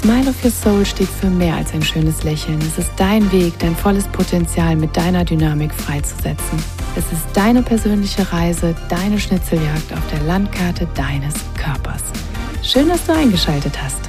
Smile 0.00 0.30
of 0.30 0.42
Your 0.42 0.50
Soul 0.50 0.86
steht 0.86 1.10
für 1.10 1.28
mehr 1.28 1.56
als 1.56 1.74
ein 1.74 1.82
schönes 1.82 2.22
Lächeln. 2.22 2.58
Es 2.62 2.78
ist 2.78 2.90
dein 2.96 3.30
Weg, 3.32 3.58
dein 3.58 3.76
volles 3.76 4.08
Potenzial 4.08 4.74
mit 4.74 4.96
deiner 4.96 5.26
Dynamik 5.26 5.74
freizusetzen. 5.74 6.58
Es 6.96 7.04
ist 7.12 7.26
deine 7.34 7.62
persönliche 7.62 8.32
Reise, 8.32 8.74
deine 8.88 9.20
Schnitzeljagd 9.20 9.92
auf 9.92 10.10
der 10.10 10.22
Landkarte 10.22 10.88
deines 10.94 11.34
Körpers. 11.54 12.02
Schön, 12.62 12.88
dass 12.88 13.04
du 13.04 13.12
eingeschaltet 13.12 13.74
hast. 13.82 14.08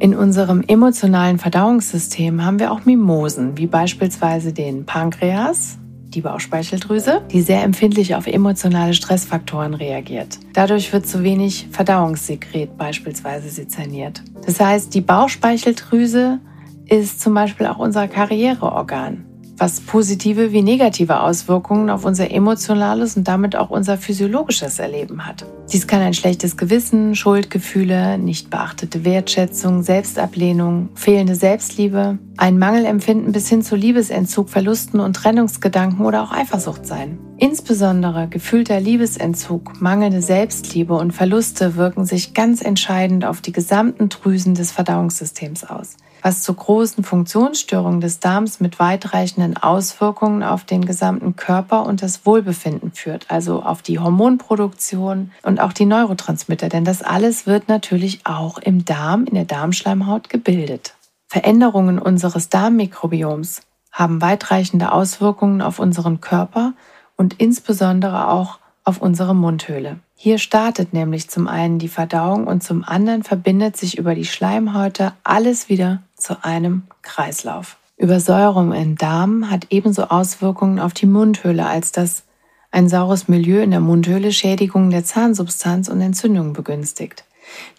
In 0.00 0.16
unserem 0.16 0.64
emotionalen 0.66 1.38
Verdauungssystem 1.38 2.44
haben 2.44 2.58
wir 2.58 2.72
auch 2.72 2.86
Mimosen, 2.86 3.56
wie 3.56 3.68
beispielsweise 3.68 4.52
den 4.52 4.84
Pankreas, 4.84 5.78
die 6.10 6.20
Bauchspeicheldrüse, 6.20 7.22
die 7.30 7.42
sehr 7.42 7.62
empfindlich 7.62 8.14
auf 8.14 8.26
emotionale 8.26 8.94
Stressfaktoren 8.94 9.74
reagiert. 9.74 10.38
Dadurch 10.52 10.92
wird 10.92 11.06
zu 11.06 11.22
wenig 11.22 11.68
Verdauungssekret 11.70 12.76
beispielsweise 12.76 13.48
sezerniert. 13.48 14.22
Das 14.44 14.60
heißt, 14.60 14.94
die 14.94 15.00
Bauchspeicheldrüse 15.00 16.40
ist 16.86 17.20
zum 17.20 17.34
Beispiel 17.34 17.66
auch 17.66 17.78
unser 17.78 18.08
Karriereorgan 18.08 19.24
was 19.60 19.80
positive 19.80 20.52
wie 20.52 20.62
negative 20.62 21.20
Auswirkungen 21.20 21.90
auf 21.90 22.04
unser 22.06 22.30
emotionales 22.30 23.16
und 23.16 23.28
damit 23.28 23.54
auch 23.54 23.68
unser 23.70 23.98
physiologisches 23.98 24.78
Erleben 24.78 25.26
hat. 25.26 25.44
Dies 25.70 25.86
kann 25.86 26.00
ein 26.00 26.14
schlechtes 26.14 26.56
Gewissen, 26.56 27.14
Schuldgefühle, 27.14 28.18
nicht 28.18 28.50
beachtete 28.50 29.04
Wertschätzung, 29.04 29.82
Selbstablehnung, 29.82 30.88
fehlende 30.94 31.34
Selbstliebe, 31.34 32.18
ein 32.38 32.58
Mangelempfinden 32.58 33.32
bis 33.32 33.48
hin 33.48 33.62
zu 33.62 33.76
Liebesentzug, 33.76 34.48
Verlusten 34.48 34.98
und 34.98 35.14
Trennungsgedanken 35.14 36.06
oder 36.06 36.22
auch 36.22 36.32
Eifersucht 36.32 36.86
sein. 36.86 37.18
Insbesondere 37.36 38.28
gefühlter 38.28 38.80
Liebesentzug, 38.80 39.80
mangelnde 39.80 40.22
Selbstliebe 40.22 40.94
und 40.94 41.12
Verluste 41.12 41.76
wirken 41.76 42.06
sich 42.06 42.34
ganz 42.34 42.62
entscheidend 42.62 43.24
auf 43.24 43.40
die 43.40 43.52
gesamten 43.52 44.08
Drüsen 44.08 44.54
des 44.54 44.72
Verdauungssystems 44.72 45.64
aus 45.64 45.96
was 46.22 46.42
zu 46.42 46.54
großen 46.54 47.04
Funktionsstörungen 47.04 48.00
des 48.00 48.20
Darms 48.20 48.60
mit 48.60 48.78
weitreichenden 48.78 49.56
Auswirkungen 49.56 50.42
auf 50.42 50.64
den 50.64 50.84
gesamten 50.84 51.36
Körper 51.36 51.86
und 51.86 52.02
das 52.02 52.26
Wohlbefinden 52.26 52.92
führt, 52.92 53.26
also 53.28 53.62
auf 53.62 53.82
die 53.82 53.98
Hormonproduktion 53.98 55.32
und 55.42 55.60
auch 55.60 55.72
die 55.72 55.86
Neurotransmitter, 55.86 56.68
denn 56.68 56.84
das 56.84 57.02
alles 57.02 57.46
wird 57.46 57.68
natürlich 57.68 58.20
auch 58.24 58.58
im 58.58 58.84
Darm, 58.84 59.24
in 59.24 59.34
der 59.34 59.44
Darmschleimhaut 59.44 60.28
gebildet. 60.28 60.94
Veränderungen 61.28 61.98
unseres 61.98 62.48
Darmmikrobioms 62.48 63.62
haben 63.92 64.20
weitreichende 64.20 64.92
Auswirkungen 64.92 65.62
auf 65.62 65.78
unseren 65.78 66.20
Körper 66.20 66.74
und 67.16 67.34
insbesondere 67.34 68.28
auch 68.28 68.58
auf 68.84 69.00
unsere 69.00 69.34
Mundhöhle. 69.34 70.00
Hier 70.16 70.38
startet 70.38 70.92
nämlich 70.92 71.30
zum 71.30 71.48
einen 71.48 71.78
die 71.78 71.88
Verdauung 71.88 72.46
und 72.46 72.62
zum 72.62 72.84
anderen 72.84 73.22
verbindet 73.22 73.76
sich 73.76 73.96
über 73.96 74.14
die 74.14 74.24
Schleimhäute 74.24 75.12
alles 75.24 75.68
wieder 75.68 76.02
zu 76.20 76.44
einem 76.44 76.84
Kreislauf. 77.02 77.76
Übersäuerung 77.96 78.72
im 78.72 78.96
Darm 78.96 79.50
hat 79.50 79.66
ebenso 79.70 80.04
Auswirkungen 80.04 80.78
auf 80.78 80.94
die 80.94 81.06
Mundhöhle, 81.06 81.66
als 81.66 81.92
dass 81.92 82.24
ein 82.70 82.88
saures 82.88 83.28
Milieu 83.28 83.60
in 83.60 83.72
der 83.72 83.80
Mundhöhle 83.80 84.32
Schädigungen 84.32 84.90
der 84.90 85.04
Zahnsubstanz 85.04 85.88
und 85.88 86.00
Entzündungen 86.00 86.52
begünstigt. 86.52 87.24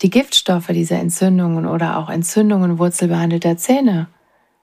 Die 0.01 0.09
Giftstoffe 0.09 0.67
dieser 0.67 0.99
Entzündungen 0.99 1.65
oder 1.65 1.97
auch 1.97 2.09
Entzündungen 2.09 2.77
wurzelbehandelter 2.77 3.57
Zähne 3.57 4.07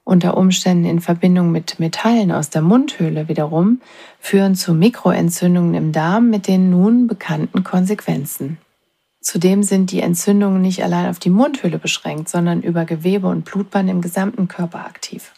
unter 0.05 0.38
Umständen 0.38 0.87
in 0.87 1.00
Verbindung 1.00 1.53
mit 1.53 1.78
Metallen 1.81 2.33
aus 2.33 2.49
der 2.49 2.62
Mundhöhle 2.62 3.28
wiederum 3.28 3.83
führen 4.21 4.55
zu 4.55 4.72
Mikroentzündungen 4.72 5.75
im 5.75 5.93
Darm 5.93 6.31
mit 6.31 6.49
den 6.49 6.71
nun 6.71 7.06
bekannten 7.06 7.62
Konsequenzen. 7.62 8.56
Zudem 9.21 9.62
sind 9.62 9.91
die 9.91 10.01
Entzündungen 10.01 10.62
nicht 10.62 10.83
allein 10.83 11.09
auf 11.09 11.19
die 11.19 11.31
Mundhöhle 11.31 11.79
beschränkt, 11.79 12.29
sondern 12.29 12.62
über 12.62 12.84
Gewebe 12.84 13.27
und 13.27 13.45
Blutbahn 13.45 13.89
im 13.89 14.01
gesamten 14.01 14.49
Körper 14.49 14.87
aktiv. 14.87 15.33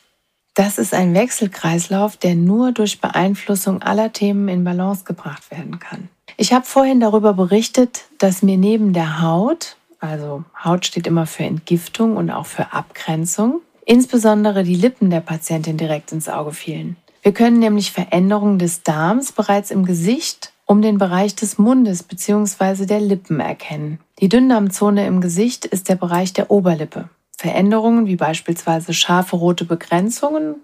Das 0.55 0.79
ist 0.79 0.95
ein 0.95 1.15
Wechselkreislauf, 1.15 2.17
der 2.17 2.35
nur 2.35 2.73
durch 2.73 3.01
Beeinflussung 3.01 3.83
aller 3.83 4.13
Themen 4.13 4.49
in 4.49 4.65
Balance 4.65 5.05
gebracht 5.05 5.51
werden 5.51 5.79
kann. 5.79 6.09
Ich 6.37 6.53
habe 6.53 6.67
vorhin 6.67 7.01
darüber 7.01 7.35
berichtet, 7.35 8.05
dass 8.19 8.43
mir 8.43 8.59
neben 8.59 8.93
der 8.93 9.23
Haut, 9.23 9.77
also 10.01 10.45
Haut 10.63 10.87
steht 10.87 11.07
immer 11.07 11.27
für 11.27 11.45
Entgiftung 11.45 12.17
und 12.17 12.31
auch 12.31 12.47
für 12.47 12.73
Abgrenzung, 12.73 13.61
insbesondere 13.87 14.65
die 14.65 14.75
Lippen 14.75 15.11
der 15.11 15.21
Patientin 15.21 15.77
direkt 15.77 16.13
ins 16.13 16.29
Auge 16.29 16.53
fielen. 16.53 16.97
Wir 17.23 17.33
können 17.33 17.59
nämlich 17.59 17.93
Veränderungen 17.93 18.59
des 18.59 18.83
Darms 18.83 19.33
bereits 19.33 19.71
im 19.71 19.85
Gesicht 19.85 20.53
um 20.71 20.83
den 20.83 20.99
Bereich 20.99 21.35
des 21.35 21.59
Mundes 21.59 22.05
bzw. 22.05 22.87
der 22.87 23.01
Lippen 23.01 23.41
erkennen. 23.41 23.99
Die 24.21 24.29
Dünndarmzone 24.29 25.05
im 25.05 25.21
Gesicht 25.21 25.65
ist 25.65 25.89
der 25.89 25.97
Bereich 25.97 26.33
der 26.33 26.49
Oberlippe. 26.49 27.09
Veränderungen 27.37 28.07
wie 28.07 28.15
beispielsweise 28.15 28.95
scharfe 28.95 29.35
rote 29.35 29.65
Begrenzungen, 29.65 30.55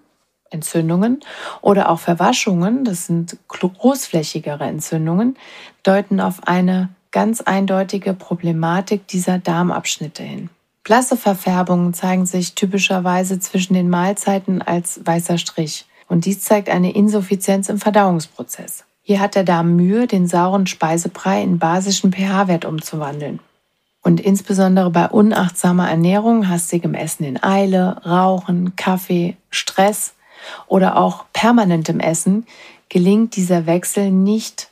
Entzündungen 0.49 1.19
oder 1.59 1.89
auch 1.89 1.99
Verwaschungen, 1.99 2.85
das 2.85 3.07
sind 3.07 3.35
großflächigere 3.49 4.63
Entzündungen, 4.63 5.35
deuten 5.83 6.21
auf 6.21 6.47
eine 6.47 6.87
ganz 7.11 7.41
eindeutige 7.41 8.13
Problematik 8.13 9.09
dieser 9.09 9.39
Darmabschnitte 9.39 10.23
hin. 10.23 10.49
Blasse 10.85 11.17
Verfärbungen 11.17 11.93
zeigen 11.93 12.25
sich 12.25 12.55
typischerweise 12.55 13.41
zwischen 13.41 13.73
den 13.73 13.89
Mahlzeiten 13.89 14.61
als 14.61 15.01
weißer 15.03 15.37
Strich. 15.37 15.85
Und 16.07 16.23
dies 16.23 16.39
zeigt 16.39 16.69
eine 16.69 16.95
Insuffizienz 16.95 17.67
im 17.67 17.77
Verdauungsprozess. 17.77 18.86
Hier 19.07 19.21
hat 19.21 19.35
der 19.35 19.45
Darm 19.45 19.77
Mühe, 19.77 20.05
den 20.05 20.27
sauren 20.27 20.67
Speisebrei 20.67 21.41
in 21.41 21.59
basischen 21.59 22.11
pH-Wert 22.11 22.65
umzuwandeln. 22.65 23.39
Und 24.03 24.19
insbesondere 24.19 24.89
bei 24.89 25.07
unachtsamer 25.07 25.89
Ernährung, 25.89 26.49
hastigem 26.49 26.93
Essen 26.93 27.23
in 27.23 27.41
Eile, 27.41 28.01
Rauchen, 28.05 28.75
Kaffee, 28.75 29.37
Stress 29.49 30.13
oder 30.67 30.97
auch 30.97 31.23
permanentem 31.31 32.01
Essen 32.01 32.45
gelingt 32.89 33.37
dieser 33.37 33.65
Wechsel 33.65 34.11
nicht 34.11 34.71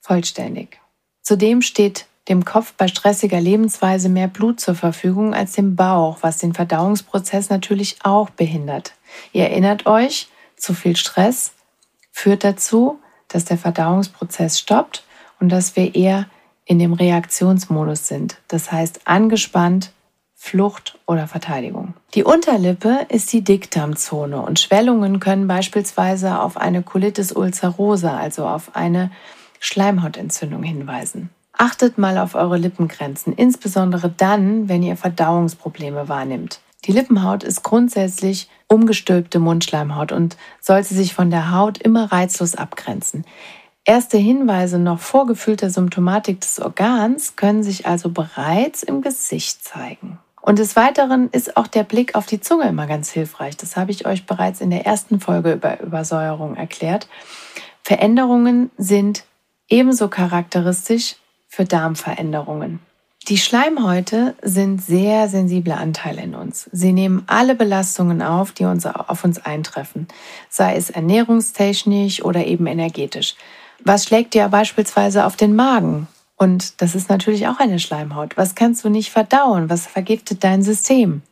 vollständig. 0.00 0.80
Zudem 1.22 1.62
steht 1.62 2.06
dem 2.28 2.44
Kopf 2.44 2.72
bei 2.72 2.88
stressiger 2.88 3.40
Lebensweise 3.40 4.08
mehr 4.08 4.26
Blut 4.26 4.58
zur 4.58 4.74
Verfügung 4.74 5.34
als 5.34 5.52
dem 5.52 5.76
Bauch, 5.76 6.18
was 6.22 6.38
den 6.38 6.52
Verdauungsprozess 6.52 7.48
natürlich 7.48 7.98
auch 8.02 8.28
behindert. 8.28 8.94
Ihr 9.32 9.44
erinnert 9.44 9.86
euch, 9.86 10.26
zu 10.56 10.74
viel 10.74 10.96
Stress 10.96 11.52
führt 12.10 12.42
dazu, 12.42 12.98
dass 13.34 13.44
der 13.44 13.58
Verdauungsprozess 13.58 14.58
stoppt 14.58 15.04
und 15.40 15.50
dass 15.50 15.76
wir 15.76 15.94
eher 15.94 16.26
in 16.64 16.78
dem 16.78 16.92
Reaktionsmodus 16.92 18.06
sind. 18.06 18.38
Das 18.48 18.70
heißt 18.70 19.02
angespannt, 19.04 19.92
Flucht 20.34 20.98
oder 21.06 21.28
Verteidigung. 21.28 21.94
Die 22.14 22.24
Unterlippe 22.24 23.06
ist 23.08 23.32
die 23.32 23.42
Dickdarmzone 23.42 24.42
und 24.42 24.58
Schwellungen 24.58 25.20
können 25.20 25.46
beispielsweise 25.46 26.40
auf 26.40 26.56
eine 26.56 26.82
Colitis 26.82 27.30
ulcerosa, 27.30 28.16
also 28.16 28.46
auf 28.46 28.74
eine 28.74 29.12
Schleimhautentzündung 29.60 30.64
hinweisen. 30.64 31.30
Achtet 31.52 31.96
mal 31.96 32.18
auf 32.18 32.34
eure 32.34 32.56
Lippengrenzen, 32.56 33.34
insbesondere 33.34 34.10
dann, 34.10 34.68
wenn 34.68 34.82
ihr 34.82 34.96
Verdauungsprobleme 34.96 36.08
wahrnimmt. 36.08 36.60
Die 36.84 36.92
Lippenhaut 36.92 37.44
ist 37.44 37.62
grundsätzlich 37.62 38.48
umgestülpte 38.66 39.38
Mundschleimhaut 39.38 40.12
und 40.12 40.36
sollte 40.60 40.94
sich 40.94 41.14
von 41.14 41.30
der 41.30 41.52
Haut 41.52 41.78
immer 41.78 42.10
reizlos 42.10 42.56
abgrenzen. 42.56 43.24
Erste 43.84 44.16
Hinweise 44.16 44.78
noch 44.78 45.00
vorgefühlter 45.00 45.70
Symptomatik 45.70 46.40
des 46.40 46.60
Organs 46.60 47.36
können 47.36 47.62
sich 47.62 47.86
also 47.86 48.10
bereits 48.10 48.82
im 48.82 49.02
Gesicht 49.02 49.64
zeigen. 49.64 50.18
Und 50.40 50.58
des 50.58 50.74
Weiteren 50.74 51.28
ist 51.30 51.56
auch 51.56 51.68
der 51.68 51.84
Blick 51.84 52.16
auf 52.16 52.26
die 52.26 52.40
Zunge 52.40 52.68
immer 52.68 52.88
ganz 52.88 53.10
hilfreich. 53.10 53.56
Das 53.56 53.76
habe 53.76 53.92
ich 53.92 54.06
euch 54.06 54.26
bereits 54.26 54.60
in 54.60 54.70
der 54.70 54.86
ersten 54.86 55.20
Folge 55.20 55.52
über 55.52 55.80
Übersäuerung 55.80 56.56
erklärt. 56.56 57.08
Veränderungen 57.84 58.70
sind 58.76 59.24
ebenso 59.68 60.08
charakteristisch 60.08 61.16
für 61.48 61.64
Darmveränderungen. 61.64 62.80
Die 63.28 63.38
Schleimhäute 63.38 64.34
sind 64.42 64.82
sehr 64.82 65.28
sensible 65.28 65.76
Anteile 65.76 66.22
in 66.22 66.34
uns. 66.34 66.68
Sie 66.72 66.92
nehmen 66.92 67.22
alle 67.28 67.54
Belastungen 67.54 68.20
auf, 68.20 68.50
die 68.50 68.64
uns 68.64 68.84
auf 68.84 69.22
uns 69.22 69.38
eintreffen, 69.38 70.08
sei 70.48 70.74
es 70.74 70.90
ernährungstechnisch 70.90 72.24
oder 72.24 72.44
eben 72.46 72.66
energetisch. 72.66 73.36
Was 73.84 74.04
schlägt 74.04 74.34
dir 74.34 74.48
beispielsweise 74.48 75.24
auf 75.24 75.36
den 75.36 75.54
Magen? 75.54 76.08
Und 76.36 76.82
das 76.82 76.96
ist 76.96 77.08
natürlich 77.08 77.46
auch 77.46 77.60
eine 77.60 77.78
Schleimhaut. 77.78 78.36
Was 78.36 78.56
kannst 78.56 78.84
du 78.84 78.88
nicht 78.88 79.10
verdauen? 79.10 79.70
Was 79.70 79.86
vergiftet 79.86 80.42
dein 80.42 80.62
System? 80.62 81.22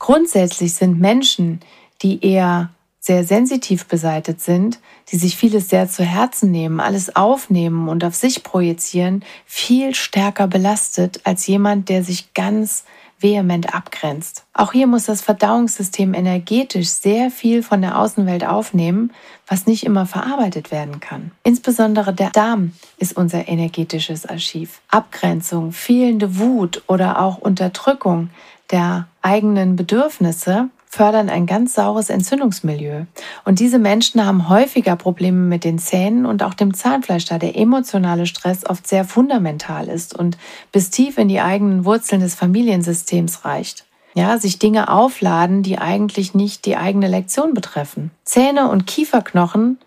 Grundsätzlich 0.00 0.74
sind 0.74 0.98
Menschen, 0.98 1.60
die 2.02 2.24
eher 2.24 2.70
sehr 3.08 3.24
sensitiv 3.24 3.86
beseitet 3.86 4.42
sind, 4.42 4.80
die 5.10 5.16
sich 5.16 5.34
vieles 5.34 5.70
sehr 5.70 5.88
zu 5.88 6.04
Herzen 6.04 6.50
nehmen, 6.50 6.78
alles 6.78 7.16
aufnehmen 7.16 7.88
und 7.88 8.04
auf 8.04 8.14
sich 8.14 8.42
projizieren, 8.42 9.24
viel 9.46 9.94
stärker 9.94 10.46
belastet 10.46 11.22
als 11.24 11.46
jemand, 11.46 11.88
der 11.88 12.04
sich 12.04 12.34
ganz 12.34 12.84
vehement 13.18 13.74
abgrenzt. 13.74 14.44
Auch 14.52 14.72
hier 14.72 14.86
muss 14.86 15.06
das 15.06 15.22
Verdauungssystem 15.22 16.12
energetisch 16.12 16.88
sehr 16.88 17.30
viel 17.30 17.62
von 17.62 17.80
der 17.80 17.98
Außenwelt 17.98 18.44
aufnehmen, 18.44 19.10
was 19.46 19.66
nicht 19.66 19.84
immer 19.84 20.04
verarbeitet 20.04 20.70
werden 20.70 21.00
kann. 21.00 21.32
Insbesondere 21.44 22.12
der 22.12 22.28
Darm 22.28 22.74
ist 22.98 23.16
unser 23.16 23.48
energetisches 23.48 24.26
Archiv. 24.26 24.82
Abgrenzung, 24.88 25.72
fehlende 25.72 26.38
Wut 26.38 26.82
oder 26.86 27.20
auch 27.20 27.38
Unterdrückung 27.38 28.28
der 28.70 29.08
eigenen 29.22 29.76
Bedürfnisse 29.76 30.68
fördern 30.90 31.28
ein 31.28 31.46
ganz 31.46 31.74
saures 31.74 32.10
Entzündungsmilieu. 32.10 33.04
Und 33.44 33.60
diese 33.60 33.78
Menschen 33.78 34.24
haben 34.24 34.48
häufiger 34.48 34.96
Probleme 34.96 35.38
mit 35.38 35.64
den 35.64 35.78
Zähnen 35.78 36.26
und 36.26 36.42
auch 36.42 36.54
dem 36.54 36.74
Zahnfleisch, 36.74 37.26
da 37.26 37.38
der 37.38 37.56
emotionale 37.56 38.26
Stress 38.26 38.68
oft 38.68 38.86
sehr 38.86 39.04
fundamental 39.04 39.88
ist 39.88 40.18
und 40.18 40.38
bis 40.72 40.90
tief 40.90 41.18
in 41.18 41.28
die 41.28 41.40
eigenen 41.40 41.84
Wurzeln 41.84 42.20
des 42.20 42.34
Familiensystems 42.34 43.44
reicht. 43.44 43.84
Ja, 44.14 44.38
sich 44.38 44.58
Dinge 44.58 44.90
aufladen, 44.90 45.62
die 45.62 45.78
eigentlich 45.78 46.34
nicht 46.34 46.64
die 46.64 46.76
eigene 46.76 47.08
Lektion 47.08 47.54
betreffen. 47.54 48.10
Zähne 48.24 48.68
und 48.70 48.86
Kieferknochen 48.86 49.78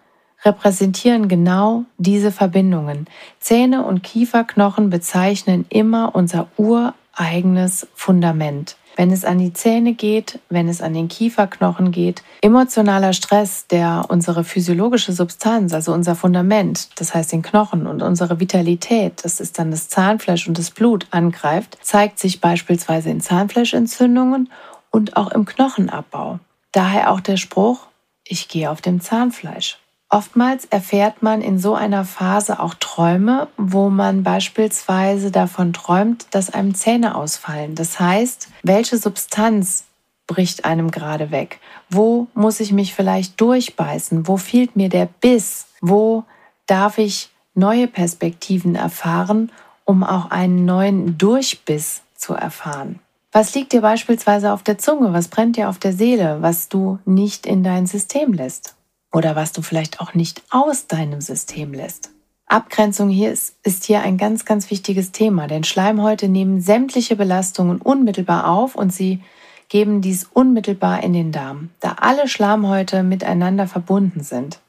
repräsentieren 0.44 1.28
genau 1.28 1.84
diese 1.98 2.32
Verbindungen. 2.32 3.08
Zähne 3.40 3.84
und 3.84 4.04
Kieferknochen 4.04 4.90
bezeichnen 4.90 5.66
immer 5.70 6.16
unser 6.16 6.48
ureigenes 6.58 7.88
Fundament 7.94 8.78
wenn 8.96 9.12
es 9.12 9.26
an 9.26 9.38
die 9.38 9.54
Zähne 9.54 9.94
geht, 9.94 10.40
wenn 10.50 10.68
es 10.68 10.82
an 10.82 10.94
den 10.94 11.08
Kieferknochen 11.08 11.92
geht. 11.92 12.24
Emotionaler 12.42 13.14
Stress, 13.14 13.68
der 13.68 14.06
unsere 14.10 14.44
physiologische 14.44 15.14
Substanz, 15.14 15.74
also 15.74 15.94
unser 15.94 16.16
Fundament, 16.16 16.90
das 17.00 17.14
heißt 17.14 17.32
den 17.32 17.42
Knochen 17.42 17.88
und 17.88 18.02
unsere 18.02 18.40
Vitalität, 18.40 19.24
das 19.24 19.40
ist 19.40 19.60
dann 19.60 19.72
das 19.72 19.90
Zahnfleisch 19.90 20.48
und 20.48 20.58
das 20.58 20.72
Blut 20.72 21.08
angreift, 21.12 21.78
zeigt 21.82 22.20
sich 22.20 22.42
beispielsweise 22.42 23.10
in 23.10 23.22
Zahnfleischentzündungen 23.22 24.50
und 24.92 25.18
auch 25.18 25.32
im 25.32 25.46
Knochenabbau. 25.46 26.40
Daher 26.72 27.12
auch 27.12 27.20
der 27.20 27.38
Spruch, 27.38 27.88
ich 28.24 28.48
gehe 28.48 28.70
auf 28.70 28.82
dem 28.82 29.02
Zahnfleisch. 29.02 29.81
Oftmals 30.14 30.66
erfährt 30.66 31.24
man 31.24 31.42
in 31.42 31.58
so 31.58 31.74
einer 31.74 32.04
Phase 32.04 32.60
auch 32.60 32.74
Träume, 32.74 33.48
wo 33.56 33.90
man 33.90 34.24
beispielsweise 34.24 35.32
davon 35.32 35.72
träumt, 35.72 36.28
dass 36.32 36.54
einem 36.54 36.76
Zähne 36.76 37.16
ausfallen. 37.16 37.76
Das 37.76 37.98
heißt, 37.98 38.50
welche 38.62 38.98
Substanz 38.98 39.86
bricht 40.28 40.66
einem 40.66 40.92
gerade 40.92 41.32
weg? 41.32 41.62
Wo 41.90 42.28
muss 42.34 42.60
ich 42.60 42.74
mich 42.74 42.94
vielleicht 42.94 43.40
durchbeißen? 43.40 44.28
Wo 44.28 44.36
fehlt 44.36 44.76
mir 44.76 44.90
der 44.90 45.08
Biss? 45.22 45.68
Wo 45.80 46.26
darf 46.68 46.98
ich 46.98 47.30
neue 47.54 47.88
Perspektiven 47.88 48.76
erfahren, 48.76 49.50
um 49.86 50.04
auch 50.04 50.30
einen 50.30 50.66
neuen 50.66 51.18
Durchbiss 51.18 52.02
zu 52.16 52.34
erfahren? 52.34 53.00
Was 53.32 53.56
liegt 53.56 53.72
dir 53.72 53.82
beispielsweise 53.82 54.52
auf 54.52 54.62
der 54.62 54.78
Zunge? 54.78 55.14
Was 55.14 55.30
brennt 55.30 55.56
dir 55.56 55.70
auf 55.70 55.80
der 55.80 55.94
Seele, 55.94 56.42
was 56.42 56.68
du 56.68 57.00
nicht 57.06 57.46
in 57.46 57.64
dein 57.64 57.88
System 57.88 58.34
lässt? 58.34 58.76
Oder 59.12 59.36
was 59.36 59.52
du 59.52 59.62
vielleicht 59.62 60.00
auch 60.00 60.14
nicht 60.14 60.42
aus 60.50 60.88
deinem 60.88 61.22
System 61.22 61.74
lässt. 61.74 62.12
Abgrenzung 62.48 63.10
hier 63.10 63.32
ist, 63.32 63.56
ist 63.64 63.86
hier 63.86 64.02
ein 64.02 64.18
ganz, 64.18 64.44
ganz 64.44 64.70
wichtiges 64.72 65.12
Thema, 65.12 65.48
denn 65.48 65.64
Schleimhäute 65.64 66.28
nehmen 66.28 66.60
sämtliche 66.60 67.16
Belastungen 67.16 67.82
unmittelbar 67.82 68.50
auf 68.50 68.76
und 68.76 68.92
sie 68.92 69.22
geben 69.70 70.02
dies 70.02 70.26
unmittelbar 70.26 71.02
in 71.02 71.14
den 71.14 71.32
Darm, 71.32 71.70
da 71.80 71.94
alle 71.94 72.28
Schleimhäute 72.28 73.04
miteinander 73.04 73.68
verbunden 73.68 74.22
sind. 74.22 74.60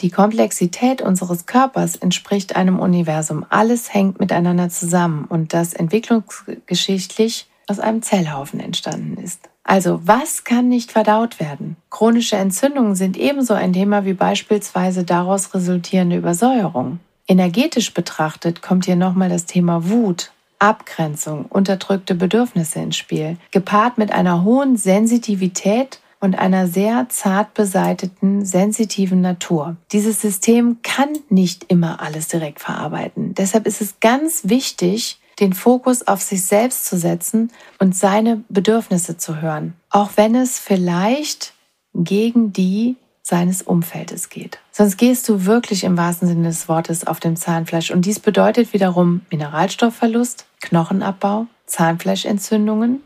Die 0.00 0.10
Komplexität 0.10 1.02
unseres 1.02 1.44
Körpers 1.44 1.96
entspricht 1.96 2.56
einem 2.56 2.78
Universum. 2.78 3.44
Alles 3.50 3.92
hängt 3.92 4.20
miteinander 4.20 4.70
zusammen 4.70 5.24
und 5.24 5.52
das 5.52 5.74
entwicklungsgeschichtlich 5.74 7.46
aus 7.66 7.80
einem 7.80 8.00
Zellhaufen 8.00 8.60
entstanden 8.60 9.22
ist. 9.22 9.50
Also, 9.70 10.00
was 10.06 10.44
kann 10.44 10.68
nicht 10.68 10.92
verdaut 10.92 11.38
werden? 11.40 11.76
Chronische 11.90 12.36
Entzündungen 12.36 12.94
sind 12.94 13.18
ebenso 13.18 13.52
ein 13.52 13.74
Thema 13.74 14.06
wie 14.06 14.14
beispielsweise 14.14 15.04
daraus 15.04 15.52
resultierende 15.52 16.16
Übersäuerung. 16.16 17.00
Energetisch 17.26 17.92
betrachtet 17.92 18.62
kommt 18.62 18.86
hier 18.86 18.96
nochmal 18.96 19.28
das 19.28 19.44
Thema 19.44 19.90
Wut, 19.90 20.32
Abgrenzung, 20.58 21.44
unterdrückte 21.44 22.14
Bedürfnisse 22.14 22.78
ins 22.78 22.96
Spiel, 22.96 23.36
gepaart 23.50 23.98
mit 23.98 24.10
einer 24.10 24.42
hohen 24.42 24.78
Sensitivität 24.78 26.00
und 26.18 26.38
einer 26.38 26.66
sehr 26.66 27.10
zart 27.10 27.52
beseiteten, 27.52 28.46
sensitiven 28.46 29.20
Natur. 29.20 29.76
Dieses 29.92 30.22
System 30.22 30.78
kann 30.82 31.10
nicht 31.28 31.64
immer 31.68 32.00
alles 32.00 32.28
direkt 32.28 32.60
verarbeiten. 32.60 33.34
Deshalb 33.34 33.66
ist 33.66 33.82
es 33.82 34.00
ganz 34.00 34.44
wichtig, 34.44 35.17
den 35.40 35.52
Fokus 35.52 36.06
auf 36.06 36.20
sich 36.20 36.44
selbst 36.44 36.86
zu 36.86 36.96
setzen 36.96 37.52
und 37.78 37.94
seine 37.94 38.42
Bedürfnisse 38.48 39.16
zu 39.16 39.40
hören, 39.40 39.74
auch 39.90 40.10
wenn 40.16 40.34
es 40.34 40.58
vielleicht 40.58 41.54
gegen 41.94 42.52
die 42.52 42.96
seines 43.22 43.60
Umfeldes 43.62 44.30
geht. 44.30 44.58
Sonst 44.72 44.96
gehst 44.96 45.28
du 45.28 45.44
wirklich 45.44 45.84
im 45.84 45.98
wahrsten 45.98 46.28
Sinne 46.28 46.48
des 46.48 46.68
Wortes 46.68 47.06
auf 47.06 47.20
dem 47.20 47.36
Zahnfleisch 47.36 47.90
und 47.90 48.06
dies 48.06 48.20
bedeutet 48.20 48.72
wiederum 48.72 49.20
Mineralstoffverlust, 49.30 50.46
Knochenabbau, 50.62 51.46
Zahnfleischentzündungen, 51.66 53.02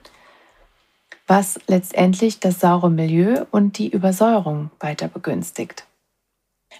was 1.26 1.58
letztendlich 1.66 2.38
das 2.38 2.60
saure 2.60 2.90
Milieu 2.90 3.44
und 3.50 3.78
die 3.78 3.88
Übersäuerung 3.88 4.70
weiter 4.78 5.08
begünstigt. 5.08 5.86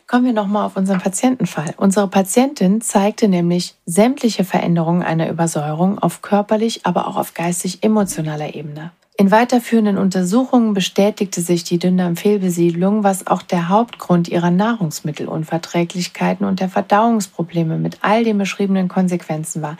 Kommen 0.07 0.27
wir 0.27 0.33
nochmal 0.33 0.67
auf 0.67 0.77
unseren 0.77 1.01
Patientenfall. 1.01 1.75
Unsere 1.77 2.09
Patientin 2.09 2.81
zeigte 2.81 3.29
nämlich 3.29 3.75
sämtliche 3.87 4.45
Veränderungen 4.45 5.03
einer 5.03 5.31
Übersäuerung 5.31 5.99
auf 5.99 6.23
körperlich, 6.23 6.85
aber 6.85 7.09
auch 7.09 7.17
auf 7.17 7.35
geistig-emotionaler 7.35 8.55
Ebene. 8.55 8.93
In 9.19 9.31
weiterführenden 9.31 9.99
Untersuchungen 9.99 10.73
bestätigte 10.75 11.43
sich 11.43 11.65
die 11.65 11.79
Dünndarmfehlbesiedlung, 11.79 13.05
was 13.05 13.27
auch 13.27 13.43
der 13.43 13.69
Hauptgrund 13.69 14.29
ihrer 14.29 14.51
Nahrungsmittelunverträglichkeiten 14.51 16.47
und 16.47 16.61
der 16.61 16.71
Verdauungsprobleme 16.71 17.77
mit 17.77 17.99
all 18.01 18.25
den 18.25 18.39
beschriebenen 18.39 18.89
Konsequenzen 18.89 19.61
war, 19.63 19.77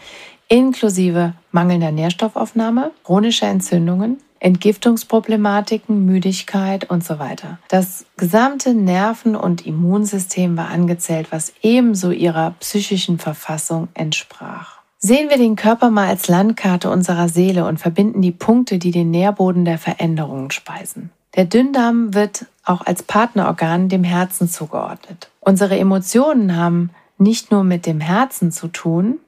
inklusive 0.49 1.33
mangelnder 1.51 1.93
Nährstoffaufnahme, 1.93 2.91
chronischer 3.05 3.49
Entzündungen, 3.49 4.19
Entgiftungsproblematiken, 4.43 6.05
Müdigkeit 6.05 6.91
und 6.91 7.05
so 7.05 7.19
weiter. 7.19 7.59
Das 7.69 8.05
gesamte 8.17 8.75
Nerven- 8.75 9.37
und 9.37 9.67
Immunsystem 9.67 10.57
war 10.57 10.69
angezählt, 10.69 11.29
was 11.31 11.53
ebenso 11.63 12.11
ihrer 12.11 12.51
psychischen 12.61 13.19
Verfassung 13.19 13.89
entsprach. 13.95 14.81
Sehen 14.99 15.31
wir 15.31 15.37
den 15.37 15.57
Körper 15.57 15.91
mal 15.91 16.09
als 16.09 16.29
Landkarte 16.29 16.91
unserer 16.91 17.29
Seele 17.29 17.67
und 17.67 17.79
verbinden 17.79 18.23
die 18.23 18.31
Punkte, 18.33 18.79
die 18.79 18.93
den 18.93 19.11
Nährboden 19.11 19.65
der 19.65 19.79
Veränderungen 19.79 20.51
speisen. 20.51 21.11
Der 21.35 21.45
Dünndarm 21.45 22.15
wird 22.15 22.47
auch 22.65 22.85
als 22.85 23.03
Partnerorgan 23.03 23.89
dem 23.89 24.05
Herzen 24.05 24.49
zugeordnet. 24.49 25.31
Unsere 25.41 25.79
Emotionen 25.79 26.57
haben 26.57 26.91
nicht 27.19 27.51
nur 27.51 27.65
mit 27.65 27.87
dem 27.87 28.01
Herzen 28.01 28.53
zu 28.53 28.69
tun, 28.69 29.19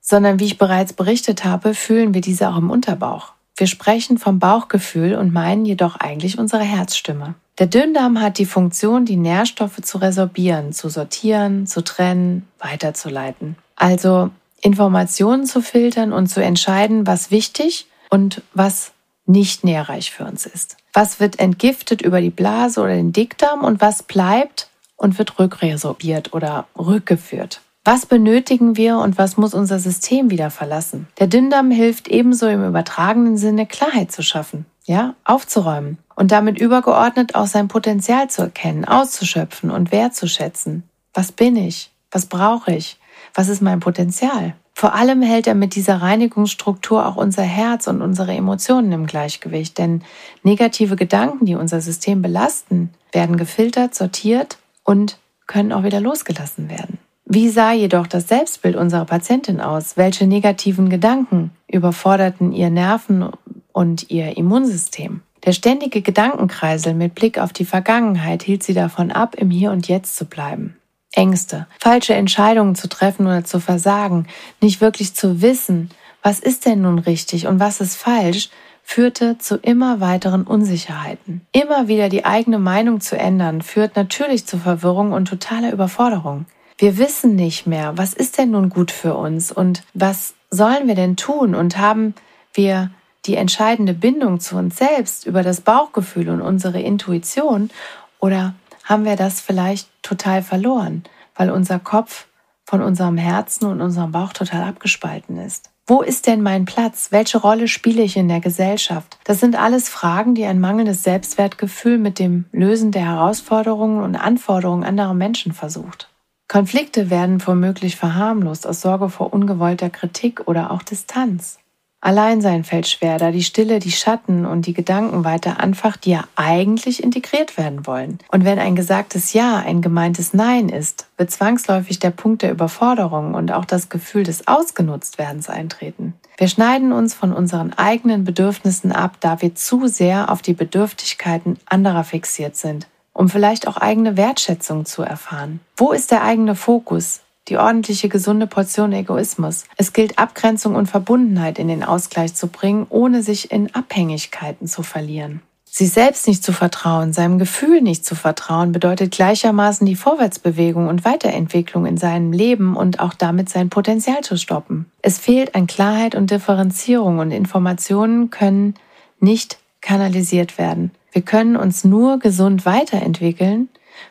sondern 0.00 0.40
wie 0.40 0.46
ich 0.46 0.58
bereits 0.58 0.92
berichtet 0.92 1.44
habe, 1.44 1.74
fühlen 1.74 2.12
wir 2.14 2.20
diese 2.20 2.48
auch 2.48 2.58
im 2.58 2.70
Unterbauch. 2.70 3.32
Wir 3.56 3.66
sprechen 3.66 4.18
vom 4.18 4.38
Bauchgefühl 4.38 5.14
und 5.14 5.32
meinen 5.32 5.64
jedoch 5.64 5.96
eigentlich 5.96 6.38
unsere 6.38 6.62
Herzstimme. 6.62 7.34
Der 7.58 7.66
Dünndarm 7.66 8.20
hat 8.20 8.38
die 8.38 8.46
Funktion, 8.46 9.04
die 9.04 9.16
Nährstoffe 9.16 9.80
zu 9.82 9.98
resorbieren, 9.98 10.72
zu 10.72 10.88
sortieren, 10.88 11.66
zu 11.66 11.82
trennen, 11.82 12.48
weiterzuleiten. 12.58 13.56
Also 13.76 14.30
Informationen 14.62 15.46
zu 15.46 15.60
filtern 15.60 16.12
und 16.12 16.28
zu 16.28 16.42
entscheiden, 16.42 17.06
was 17.06 17.30
wichtig 17.30 17.86
und 18.08 18.42
was 18.54 18.92
nicht 19.26 19.64
nährreich 19.64 20.10
für 20.10 20.24
uns 20.24 20.46
ist. 20.46 20.76
Was 20.92 21.20
wird 21.20 21.38
entgiftet 21.38 22.02
über 22.02 22.20
die 22.20 22.30
Blase 22.30 22.80
oder 22.80 22.94
den 22.94 23.12
Dickdarm 23.12 23.62
und 23.62 23.80
was 23.80 24.02
bleibt 24.02 24.68
und 24.96 25.18
wird 25.18 25.38
rückresorbiert 25.38 26.32
oder 26.32 26.66
rückgeführt. 26.78 27.60
Was 27.84 28.06
benötigen 28.06 28.76
wir 28.76 28.98
und 28.98 29.18
was 29.18 29.36
muss 29.36 29.54
unser 29.54 29.80
System 29.80 30.30
wieder 30.30 30.50
verlassen? 30.50 31.08
Der 31.18 31.26
Dünndarm 31.26 31.72
hilft 31.72 32.06
ebenso 32.06 32.46
im 32.46 32.64
übertragenen 32.64 33.36
Sinne 33.36 33.66
Klarheit 33.66 34.12
zu 34.12 34.22
schaffen, 34.22 34.66
ja, 34.84 35.16
aufzuräumen 35.24 35.98
und 36.14 36.30
damit 36.30 36.60
übergeordnet 36.60 37.34
auch 37.34 37.48
sein 37.48 37.66
Potenzial 37.66 38.30
zu 38.30 38.42
erkennen, 38.42 38.84
auszuschöpfen 38.84 39.72
und 39.72 39.90
wertzuschätzen. 39.90 40.84
Was 41.12 41.32
bin 41.32 41.56
ich? 41.56 41.90
Was 42.12 42.26
brauche 42.26 42.72
ich? 42.72 43.00
Was 43.34 43.48
ist 43.48 43.62
mein 43.62 43.80
Potenzial? 43.80 44.54
Vor 44.74 44.94
allem 44.94 45.20
hält 45.20 45.48
er 45.48 45.56
mit 45.56 45.74
dieser 45.74 46.02
Reinigungsstruktur 46.02 47.04
auch 47.04 47.16
unser 47.16 47.42
Herz 47.42 47.88
und 47.88 48.00
unsere 48.00 48.32
Emotionen 48.32 48.92
im 48.92 49.06
Gleichgewicht, 49.06 49.76
denn 49.78 50.04
negative 50.44 50.94
Gedanken, 50.94 51.46
die 51.46 51.56
unser 51.56 51.80
System 51.80 52.22
belasten, 52.22 52.90
werden 53.10 53.36
gefiltert, 53.36 53.96
sortiert 53.96 54.58
und 54.84 55.18
können 55.48 55.72
auch 55.72 55.82
wieder 55.82 56.00
losgelassen 56.00 56.70
werden. 56.70 56.98
Wie 57.34 57.48
sah 57.48 57.72
jedoch 57.72 58.08
das 58.08 58.28
Selbstbild 58.28 58.76
unserer 58.76 59.06
Patientin 59.06 59.62
aus? 59.62 59.96
Welche 59.96 60.26
negativen 60.26 60.90
Gedanken 60.90 61.50
überforderten 61.66 62.52
ihr 62.52 62.68
Nerven 62.68 63.30
und 63.72 64.10
ihr 64.10 64.36
Immunsystem? 64.36 65.22
Der 65.46 65.52
ständige 65.52 66.02
Gedankenkreisel 66.02 66.92
mit 66.92 67.14
Blick 67.14 67.38
auf 67.38 67.54
die 67.54 67.64
Vergangenheit 67.64 68.42
hielt 68.42 68.62
sie 68.62 68.74
davon 68.74 69.10
ab, 69.10 69.34
im 69.34 69.50
Hier 69.50 69.70
und 69.70 69.88
Jetzt 69.88 70.16
zu 70.16 70.26
bleiben. 70.26 70.76
Ängste, 71.12 71.66
falsche 71.80 72.12
Entscheidungen 72.12 72.74
zu 72.74 72.86
treffen 72.86 73.26
oder 73.26 73.44
zu 73.44 73.60
versagen, 73.60 74.26
nicht 74.60 74.82
wirklich 74.82 75.14
zu 75.14 75.40
wissen, 75.40 75.88
was 76.22 76.38
ist 76.38 76.66
denn 76.66 76.82
nun 76.82 76.98
richtig 76.98 77.46
und 77.46 77.58
was 77.60 77.80
ist 77.80 77.96
falsch, 77.96 78.50
führte 78.82 79.38
zu 79.38 79.56
immer 79.56 80.00
weiteren 80.00 80.42
Unsicherheiten. 80.42 81.40
Immer 81.52 81.88
wieder 81.88 82.10
die 82.10 82.26
eigene 82.26 82.58
Meinung 82.58 83.00
zu 83.00 83.16
ändern, 83.16 83.62
führt 83.62 83.96
natürlich 83.96 84.44
zu 84.44 84.58
Verwirrung 84.58 85.12
und 85.12 85.28
totaler 85.28 85.72
Überforderung. 85.72 86.44
Wir 86.78 86.98
wissen 86.98 87.36
nicht 87.36 87.66
mehr, 87.66 87.96
was 87.96 88.14
ist 88.14 88.38
denn 88.38 88.50
nun 88.50 88.68
gut 88.68 88.90
für 88.90 89.14
uns 89.14 89.52
und 89.52 89.84
was 89.94 90.34
sollen 90.50 90.88
wir 90.88 90.94
denn 90.94 91.16
tun 91.16 91.54
und 91.54 91.78
haben 91.78 92.14
wir 92.54 92.90
die 93.24 93.36
entscheidende 93.36 93.94
Bindung 93.94 94.40
zu 94.40 94.56
uns 94.56 94.76
selbst 94.76 95.26
über 95.26 95.42
das 95.42 95.60
Bauchgefühl 95.60 96.28
und 96.28 96.40
unsere 96.40 96.80
Intuition 96.80 97.70
oder 98.18 98.54
haben 98.84 99.04
wir 99.04 99.16
das 99.16 99.40
vielleicht 99.40 99.88
total 100.02 100.42
verloren, 100.42 101.04
weil 101.34 101.50
unser 101.50 101.78
Kopf 101.78 102.26
von 102.64 102.82
unserem 102.82 103.16
Herzen 103.16 103.66
und 103.66 103.80
unserem 103.80 104.12
Bauch 104.12 104.32
total 104.32 104.64
abgespalten 104.64 105.38
ist? 105.38 105.70
Wo 105.86 106.00
ist 106.00 106.26
denn 106.26 106.42
mein 106.42 106.64
Platz? 106.64 107.08
Welche 107.10 107.38
Rolle 107.38 107.66
spiele 107.66 108.02
ich 108.02 108.16
in 108.16 108.28
der 108.28 108.40
Gesellschaft? 108.40 109.18
Das 109.24 109.40
sind 109.40 109.56
alles 109.56 109.88
Fragen, 109.88 110.34
die 110.34 110.44
ein 110.44 110.60
mangelndes 110.60 111.02
Selbstwertgefühl 111.02 111.98
mit 111.98 112.18
dem 112.18 112.44
Lösen 112.52 112.92
der 112.92 113.04
Herausforderungen 113.04 114.00
und 114.00 114.14
Anforderungen 114.14 114.84
anderer 114.84 115.14
Menschen 115.14 115.52
versucht. 115.52 116.08
Konflikte 116.52 117.08
werden 117.08 117.40
womöglich 117.46 117.96
verharmlost 117.96 118.66
aus 118.66 118.82
Sorge 118.82 119.08
vor 119.08 119.32
ungewollter 119.32 119.88
Kritik 119.88 120.46
oder 120.48 120.70
auch 120.70 120.82
Distanz. 120.82 121.58
Alleinsein 122.02 122.62
fällt 122.62 122.86
schwer, 122.86 123.16
da 123.16 123.30
die 123.30 123.42
Stille 123.42 123.78
die 123.78 123.90
Schatten 123.90 124.44
und 124.44 124.66
die 124.66 124.74
Gedanken 124.74 125.24
weiter 125.24 125.60
anfacht, 125.60 126.04
die 126.04 126.10
ja 126.10 126.24
eigentlich 126.36 127.02
integriert 127.02 127.56
werden 127.56 127.86
wollen. 127.86 128.18
Und 128.30 128.44
wenn 128.44 128.58
ein 128.58 128.76
gesagtes 128.76 129.32
Ja 129.32 129.62
ein 129.64 129.80
gemeintes 129.80 130.34
Nein 130.34 130.68
ist, 130.68 131.06
wird 131.16 131.30
zwangsläufig 131.30 132.00
der 132.00 132.10
Punkt 132.10 132.42
der 132.42 132.50
Überforderung 132.50 133.32
und 133.32 133.50
auch 133.50 133.64
das 133.64 133.88
Gefühl 133.88 134.24
des 134.24 134.46
Ausgenutztwerdens 134.46 135.48
eintreten. 135.48 136.12
Wir 136.36 136.48
schneiden 136.48 136.92
uns 136.92 137.14
von 137.14 137.32
unseren 137.32 137.72
eigenen 137.72 138.24
Bedürfnissen 138.24 138.92
ab, 138.92 139.16
da 139.20 139.40
wir 139.40 139.54
zu 139.54 139.86
sehr 139.86 140.30
auf 140.30 140.42
die 140.42 140.52
Bedürftigkeiten 140.52 141.58
anderer 141.64 142.04
fixiert 142.04 142.56
sind, 142.56 142.88
um 143.12 143.28
vielleicht 143.28 143.68
auch 143.68 143.76
eigene 143.76 144.16
Wertschätzung 144.16 144.84
zu 144.84 145.02
erfahren. 145.02 145.60
Wo 145.76 145.92
ist 145.92 146.10
der 146.10 146.22
eigene 146.22 146.54
Fokus? 146.54 147.20
die 147.48 147.56
ordentliche 147.56 148.08
gesunde 148.08 148.46
Portion 148.46 148.92
Egoismus. 148.92 149.64
Es 149.76 149.92
gilt 149.92 150.18
Abgrenzung 150.18 150.74
und 150.74 150.86
Verbundenheit 150.86 151.58
in 151.58 151.68
den 151.68 151.82
Ausgleich 151.82 152.34
zu 152.34 152.46
bringen, 152.46 152.86
ohne 152.88 153.22
sich 153.22 153.50
in 153.50 153.74
Abhängigkeiten 153.74 154.68
zu 154.68 154.82
verlieren. 154.82 155.42
Sich 155.64 155.90
selbst 155.90 156.28
nicht 156.28 156.44
zu 156.44 156.52
vertrauen, 156.52 157.14
seinem 157.14 157.38
Gefühl 157.38 157.80
nicht 157.80 158.04
zu 158.04 158.14
vertrauen, 158.14 158.72
bedeutet 158.72 159.10
gleichermaßen 159.10 159.86
die 159.86 159.96
Vorwärtsbewegung 159.96 160.86
und 160.86 161.06
Weiterentwicklung 161.06 161.86
in 161.86 161.96
seinem 161.96 162.30
Leben 162.30 162.76
und 162.76 163.00
auch 163.00 163.14
damit 163.14 163.48
sein 163.48 163.70
Potenzial 163.70 164.20
zu 164.20 164.36
stoppen. 164.36 164.84
Es 165.00 165.18
fehlt 165.18 165.54
an 165.54 165.66
Klarheit 165.66 166.14
und 166.14 166.30
Differenzierung 166.30 167.20
und 167.20 167.30
Informationen 167.30 168.28
können 168.28 168.74
nicht 169.18 169.58
kanalisiert 169.80 170.58
werden. 170.58 170.90
Wir 171.12 171.22
können 171.22 171.56
uns 171.56 171.84
nur 171.84 172.18
gesund 172.18 172.66
weiterentwickeln, 172.66 173.68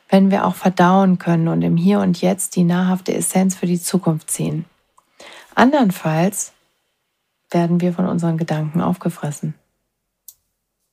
wenn 0.07 0.29
wir 0.31 0.45
auch 0.45 0.55
verdauen 0.55 1.17
können 1.17 1.47
und 1.47 1.63
im 1.63 1.75
Hier 1.75 1.99
und 1.99 2.21
Jetzt 2.21 2.55
die 2.55 2.63
nahrhafte 2.63 3.13
Essenz 3.13 3.55
für 3.55 3.65
die 3.65 3.81
Zukunft 3.81 4.29
ziehen. 4.29 4.65
Andernfalls 5.55 6.53
werden 7.49 7.81
wir 7.81 7.93
von 7.93 8.05
unseren 8.05 8.37
Gedanken 8.37 8.81
aufgefressen. 8.81 9.55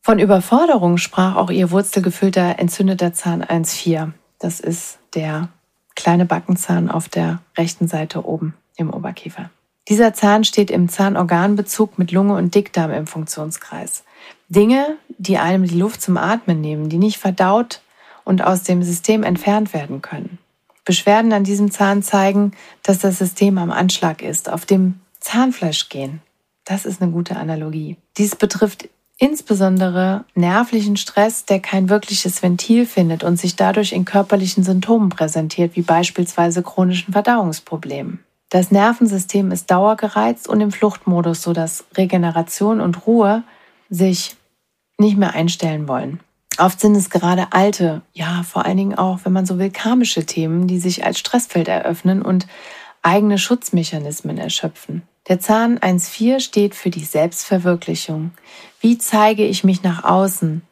Von 0.01 0.19
Überforderung 0.19 0.97
sprach 0.97 1.37
auch 1.37 1.51
ihr 1.51 1.71
wurzelgefüllter 1.71 2.59
entzündeter 2.59 3.13
Zahn 3.13 3.45
1,4. 3.45 4.13
Das 4.39 4.59
ist 4.59 4.99
der 5.15 5.51
kleine 5.95 6.25
Backenzahn 6.25 6.91
auf 6.91 7.09
der 7.09 7.41
rechten 7.57 7.89
Seite 7.89 8.25
oben 8.25 8.55
im 8.77 8.91
Oberkiefer. 8.91 9.51
Dieser 9.89 10.15
Zahn 10.15 10.45
steht 10.45 10.71
im 10.71 10.89
Zahnorganbezug 10.89 11.99
mit 11.99 12.13
Lunge 12.13 12.35
und 12.35 12.55
Dickdarm 12.55 12.91
im 12.91 13.07
Funktionskreis. 13.07 14.05
Dinge, 14.49 14.97
die 15.19 15.39
einem 15.39 15.65
die 15.65 15.79
Luft 15.79 16.01
zum 16.01 16.17
Atmen 16.17 16.61
nehmen, 16.61 16.89
die 16.89 16.99
nicht 16.99 17.19
verdaut 17.19 17.83
und 18.25 18.43
aus 18.43 18.63
dem 18.63 18.83
System 18.83 19.23
entfernt 19.23 19.75
werden 19.75 20.01
können. 20.01 20.39
Beschwerden 20.85 21.33
an 21.33 21.45
diesem 21.45 21.71
Zahn 21.71 22.03
zeigen, 22.03 22.53
dass 22.83 22.99
das 23.01 23.19
System 23.19 23.59
am 23.59 23.71
Anschlag 23.71 24.23
ist, 24.23 24.49
auf 24.49 24.65
dem 24.65 25.01
Zahnfleisch 25.21 25.91
gehen. 25.91 26.23
Das 26.65 26.87
ist 26.87 27.03
eine 27.03 27.11
gute 27.11 27.37
Analogie. 27.37 27.97
Dies 28.17 28.37
betrifft 28.37 28.89
insbesondere 29.19 30.25
nervlichen 30.35 30.97
Stress, 30.97 31.45
der 31.45 31.61
kein 31.61 31.89
wirkliches 31.89 32.43
Ventil 32.43 32.87
findet 32.87 33.25
und 33.25 33.37
sich 33.37 33.57
dadurch 33.57 33.93
in 33.93 34.05
körperlichen 34.05 34.63
Symptomen 34.65 35.11
präsentiert, 35.11 35.77
wie 35.77 35.83
beispielsweise 35.83 36.63
chronischen 36.63 37.13
Verdauungsproblemen. 37.13 38.21
Das 38.49 38.71
Nervensystem 38.71 39.51
ist 39.51 39.71
dauergereizt 39.71 40.49
und 40.49 40.61
im 40.63 40.73
Fluchtmodus, 40.73 41.43
sodass 41.43 41.85
Regeneration 41.97 42.81
und 42.81 43.07
Ruhe 43.07 43.43
sich 43.91 44.38
nicht 44.99 45.17
mehr 45.17 45.35
einstellen 45.35 45.89
wollen. 45.89 46.21
Oft 46.59 46.81
sind 46.81 46.97
es 46.97 47.09
gerade 47.09 47.53
alte, 47.53 48.03
ja, 48.13 48.43
vor 48.43 48.67
allen 48.67 48.77
Dingen 48.77 48.99
auch, 48.99 49.21
wenn 49.23 49.33
man 49.33 49.47
so 49.47 49.59
will, 49.59 49.71
karmische 49.71 50.27
Themen, 50.27 50.67
die 50.67 50.81
sich 50.81 51.05
als 51.05 51.21
Stressfeld 51.21 51.69
eröffnen 51.69 52.21
und 52.21 52.49
eigene 53.03 53.39
Schutzmechanismen 53.39 54.39
erschöpfen. 54.39 55.03
Der 55.29 55.39
Zahn 55.39 55.79
1.4 55.79 56.41
steht 56.41 56.75
für 56.75 56.91
die 56.91 57.05
Selbstverwirklichung. 57.05 58.33
Wie 58.81 58.99
zeige 58.99 59.45
ich 59.45 59.63
mich 59.63 59.83
nach 59.83 60.03
außen? 60.03 60.63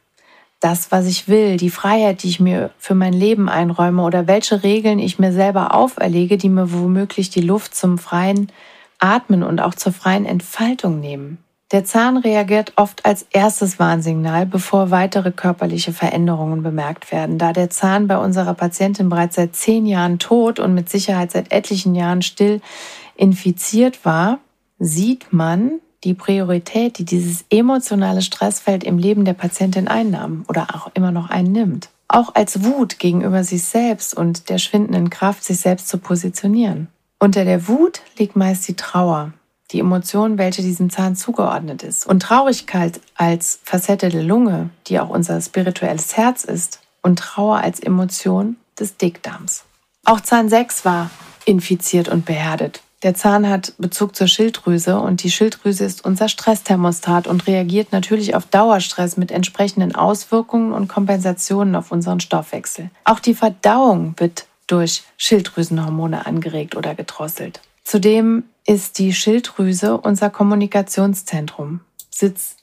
Das, 0.59 0.91
was 0.91 1.05
ich 1.05 1.27
will, 1.27 1.57
die 1.57 1.69
Freiheit, 1.69 2.23
die 2.23 2.29
ich 2.29 2.39
mir 2.39 2.71
für 2.79 2.95
mein 2.95 3.13
Leben 3.13 3.47
einräume 3.47 4.01
oder 4.01 4.27
welche 4.27 4.63
Regeln 4.63 4.97
ich 4.97 5.19
mir 5.19 5.31
selber 5.31 5.75
auferlege, 5.75 6.37
die 6.37 6.49
mir 6.49 6.73
womöglich 6.73 7.29
die 7.29 7.41
Luft 7.41 7.75
zum 7.75 7.99
freien 7.99 8.51
Atmen 8.97 9.43
und 9.43 9.61
auch 9.61 9.75
zur 9.75 9.93
freien 9.93 10.25
Entfaltung 10.25 10.99
nehmen. 10.99 11.37
Der 11.73 11.83
Zahn 11.83 12.15
reagiert 12.15 12.71
oft 12.77 13.05
als 13.05 13.25
erstes 13.31 13.77
Warnsignal, 13.77 14.45
bevor 14.45 14.89
weitere 14.89 15.31
körperliche 15.31 15.91
Veränderungen 15.91 16.63
bemerkt 16.63 17.11
werden. 17.11 17.37
Da 17.37 17.51
der 17.51 17.69
Zahn 17.69 18.07
bei 18.07 18.17
unserer 18.17 18.53
Patientin 18.53 19.09
bereits 19.09 19.35
seit 19.35 19.53
zehn 19.53 19.85
Jahren 19.85 20.17
tot 20.17 20.59
und 20.59 20.73
mit 20.73 20.89
Sicherheit 20.89 21.31
seit 21.31 21.51
etlichen 21.51 21.93
Jahren 21.93 22.21
still 22.21 22.61
infiziert 23.17 24.05
war, 24.05 24.39
sieht 24.79 25.33
man 25.33 25.81
die 26.05 26.13
Priorität, 26.13 26.99
die 26.99 27.05
dieses 27.05 27.43
emotionale 27.49 28.21
Stressfeld 28.21 28.85
im 28.85 28.97
Leben 28.97 29.25
der 29.25 29.33
Patientin 29.33 29.89
einnahm 29.89 30.45
oder 30.47 30.67
auch 30.73 30.89
immer 30.93 31.11
noch 31.11 31.29
einnimmt. 31.29 31.89
Auch 32.07 32.33
als 32.33 32.63
Wut 32.63 32.97
gegenüber 32.99 33.43
sich 33.43 33.65
selbst 33.65 34.15
und 34.15 34.47
der 34.47 34.59
schwindenden 34.59 35.09
Kraft, 35.09 35.43
sich 35.43 35.59
selbst 35.59 35.89
zu 35.89 35.97
positionieren. 35.97 36.87
Unter 37.19 37.43
der 37.43 37.67
Wut 37.67 38.01
liegt 38.17 38.37
meist 38.37 38.65
die 38.69 38.75
Trauer, 38.75 39.33
die 39.71 39.79
Emotion, 39.79 40.37
welche 40.37 40.61
diesem 40.61 40.89
Zahn 40.89 41.15
zugeordnet 41.15 41.83
ist. 41.83 42.07
Und 42.07 42.21
Traurigkeit 42.21 43.01
als 43.15 43.59
Facette 43.63 44.09
der 44.09 44.23
Lunge, 44.23 44.69
die 44.87 44.99
auch 44.99 45.09
unser 45.09 45.39
spirituelles 45.41 46.15
Herz 46.15 46.43
ist, 46.43 46.79
und 47.01 47.19
Trauer 47.19 47.57
als 47.57 47.79
Emotion 47.79 48.57
des 48.79 48.97
Dickdarms. 48.97 49.63
Auch 50.05 50.21
Zahn 50.21 50.49
6 50.49 50.85
war 50.85 51.09
infiziert 51.45 52.09
und 52.09 52.25
beherdet. 52.25 52.81
Der 53.03 53.13
Zahn 53.13 53.47
hat 53.47 53.73
Bezug 53.77 54.15
zur 54.15 54.27
Schilddrüse 54.27 54.99
und 54.99 55.21
die 55.21 55.29
Schilddrüse 55.29 55.85
ist 55.85 56.03
unser 56.03 56.29
Stressthermostat 56.29 57.27
und 57.27 57.45
reagiert 57.45 57.91
natürlich 57.91 58.33
auf 58.33 58.47
Dauerstress 58.47 59.17
mit 59.17 59.31
entsprechenden 59.31 59.93
Auswirkungen 59.93 60.73
und 60.73 60.87
Kompensationen 60.87 61.75
auf 61.75 61.91
unseren 61.91 62.19
Stoffwechsel. 62.19 62.89
Auch 63.03 63.19
die 63.19 63.35
Verdauung 63.35 64.15
wird 64.17 64.45
durch 64.65 65.03
Schilddrüsenhormone 65.17 66.25
angeregt 66.25 66.75
oder 66.75 66.95
gedrosselt. 66.95 67.61
Zudem 67.83 68.43
ist 68.67 68.99
die 68.99 69.13
Schilddrüse 69.13 69.97
unser 69.97 70.29
Kommunikationszentrum, 70.29 71.79
Sitz 72.11 72.57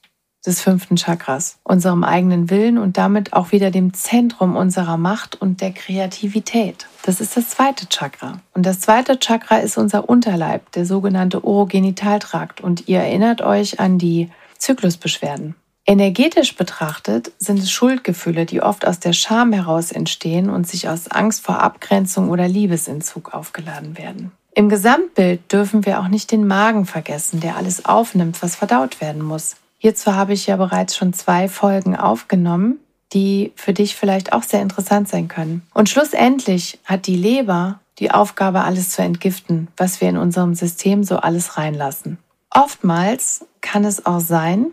des 0.46 0.61
fünften 0.61 0.96
Chakras, 0.96 1.56
unserem 1.64 2.04
eigenen 2.04 2.50
Willen 2.50 2.76
und 2.76 2.99
damit 2.99 3.32
auch 3.32 3.50
wieder 3.50 3.70
dem 3.70 3.94
Zentrum 3.94 4.56
unserer 4.56 4.99
Macht 4.99 5.40
und 5.40 5.62
der 5.62 5.73
Kreativität. 5.73 6.87
Das 7.02 7.20
ist 7.20 7.37
das 7.37 7.49
zweite 7.49 7.88
Chakra. 7.88 8.40
Und 8.52 8.66
das 8.66 8.80
zweite 8.80 9.18
Chakra 9.18 9.56
ist 9.56 9.78
unser 9.78 10.06
Unterleib, 10.08 10.70
der 10.73 10.84
sogenannte 10.84 11.42
Urogenitaltrakt. 11.42 12.61
Und 12.61 12.88
ihr 12.88 12.99
erinnert 12.99 13.40
euch 13.40 13.80
an 13.80 13.99
die 13.99 14.30
Zyklusbeschwerden. 14.58 15.54
Energetisch 15.87 16.56
betrachtet 16.56 17.32
sind 17.38 17.58
es 17.58 17.70
Schuldgefühle, 17.70 18.46
die 18.46 18.62
oft 18.62 18.87
aus 18.87 19.00
der 19.00 19.12
Scham 19.12 19.52
heraus 19.52 19.92
entstehen 19.92 20.50
und 20.50 20.66
sich 20.66 20.88
aus 20.88 21.08
Angst 21.08 21.44
vor 21.44 21.61
Abgrenzung 21.61 22.30
oder 22.30 22.49
Liebesentzug 22.49 23.34
aufgeladen 23.34 23.96
werden. 23.96 24.32
Im 24.54 24.68
Gesamtbild 24.68 25.52
dürfen 25.52 25.84
wir 25.84 26.00
auch 26.00 26.08
nicht 26.08 26.30
den 26.30 26.46
Magen 26.46 26.87
vergessen, 26.87 27.40
der 27.40 27.56
alles 27.56 27.84
aufnimmt, 27.84 28.42
was 28.42 28.54
verdaut 28.54 29.00
werden 29.00 29.23
muss. 29.23 29.56
Hierzu 29.78 30.14
habe 30.14 30.32
ich 30.32 30.46
ja 30.46 30.56
bereits 30.56 30.96
schon 30.96 31.12
zwei 31.12 31.49
Folgen 31.49 31.96
aufgenommen, 31.96 32.78
die 33.12 33.52
für 33.56 33.73
dich 33.73 33.96
vielleicht 33.96 34.32
auch 34.32 34.44
sehr 34.44 34.62
interessant 34.62 35.08
sein 35.08 35.28
können. 35.28 35.62
Und 35.75 35.88
schlussendlich 35.88 36.78
hat 36.84 37.06
die 37.06 37.16
Leber 37.16 37.80
die 37.99 38.11
Aufgabe, 38.11 38.62
alles 38.62 38.90
zu 38.90 39.02
entgiften, 39.02 39.68
was 39.76 40.00
wir 40.00 40.08
in 40.08 40.16
unserem 40.16 40.54
System 40.54 41.04
so 41.04 41.16
alles 41.16 41.56
reinlassen. 41.56 42.18
Oftmals 42.50 43.46
kann 43.61 43.84
es 43.84 44.04
auch 44.06 44.20
sein, 44.20 44.66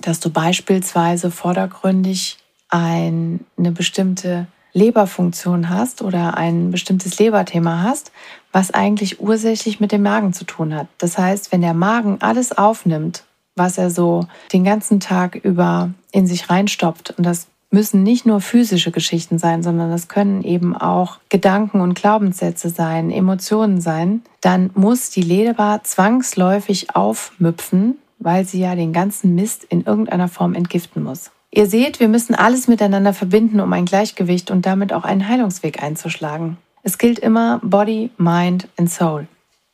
dass 0.00 0.20
du 0.20 0.30
beispielsweise 0.30 1.30
vordergründig 1.30 2.38
ein, 2.68 3.44
eine 3.56 3.72
bestimmte 3.72 4.46
Leberfunktion 4.72 5.68
hast 5.68 6.02
oder 6.02 6.36
ein 6.36 6.70
bestimmtes 6.70 7.18
Leberthema 7.18 7.82
hast, 7.82 8.12
was 8.52 8.72
eigentlich 8.72 9.20
ursächlich 9.20 9.80
mit 9.80 9.92
dem 9.92 10.02
Magen 10.02 10.32
zu 10.32 10.44
tun 10.44 10.74
hat. 10.74 10.88
Das 10.98 11.18
heißt, 11.18 11.52
wenn 11.52 11.60
der 11.60 11.74
Magen 11.74 12.18
alles 12.20 12.56
aufnimmt, 12.56 13.24
was 13.56 13.78
er 13.78 13.90
so 13.90 14.26
den 14.52 14.64
ganzen 14.64 15.00
Tag 15.00 15.34
über 15.34 15.90
in 16.12 16.26
sich 16.26 16.48
reinstopft, 16.48 17.14
und 17.18 17.24
das 17.24 17.48
müssen 17.70 18.02
nicht 18.02 18.24
nur 18.24 18.40
physische 18.40 18.90
Geschichten 18.90 19.38
sein, 19.38 19.62
sondern 19.62 19.90
das 19.90 20.08
können 20.08 20.42
eben 20.42 20.74
auch 20.74 21.18
Gedanken 21.28 21.80
und 21.80 21.94
Glaubenssätze 21.94 22.70
sein, 22.70 23.10
Emotionen 23.10 23.80
sein, 23.80 24.22
dann 24.40 24.70
muss 24.74 25.10
die 25.10 25.22
Leber 25.22 25.80
zwangsläufig 25.82 26.94
aufmüpfen, 26.96 27.98
weil 28.18 28.46
sie 28.46 28.60
ja 28.60 28.74
den 28.74 28.92
ganzen 28.92 29.34
Mist 29.34 29.64
in 29.64 29.84
irgendeiner 29.84 30.28
Form 30.28 30.54
entgiften 30.54 31.02
muss. 31.02 31.30
Ihr 31.50 31.66
seht, 31.66 31.98
wir 32.00 32.08
müssen 32.08 32.34
alles 32.34 32.68
miteinander 32.68 33.14
verbinden, 33.14 33.60
um 33.60 33.72
ein 33.72 33.86
Gleichgewicht 33.86 34.50
und 34.50 34.66
damit 34.66 34.92
auch 34.92 35.04
einen 35.04 35.28
Heilungsweg 35.28 35.82
einzuschlagen. 35.82 36.58
Es 36.82 36.98
gilt 36.98 37.18
immer 37.18 37.60
Body, 37.62 38.10
Mind 38.18 38.68
and 38.76 38.90
Soul. 38.90 39.26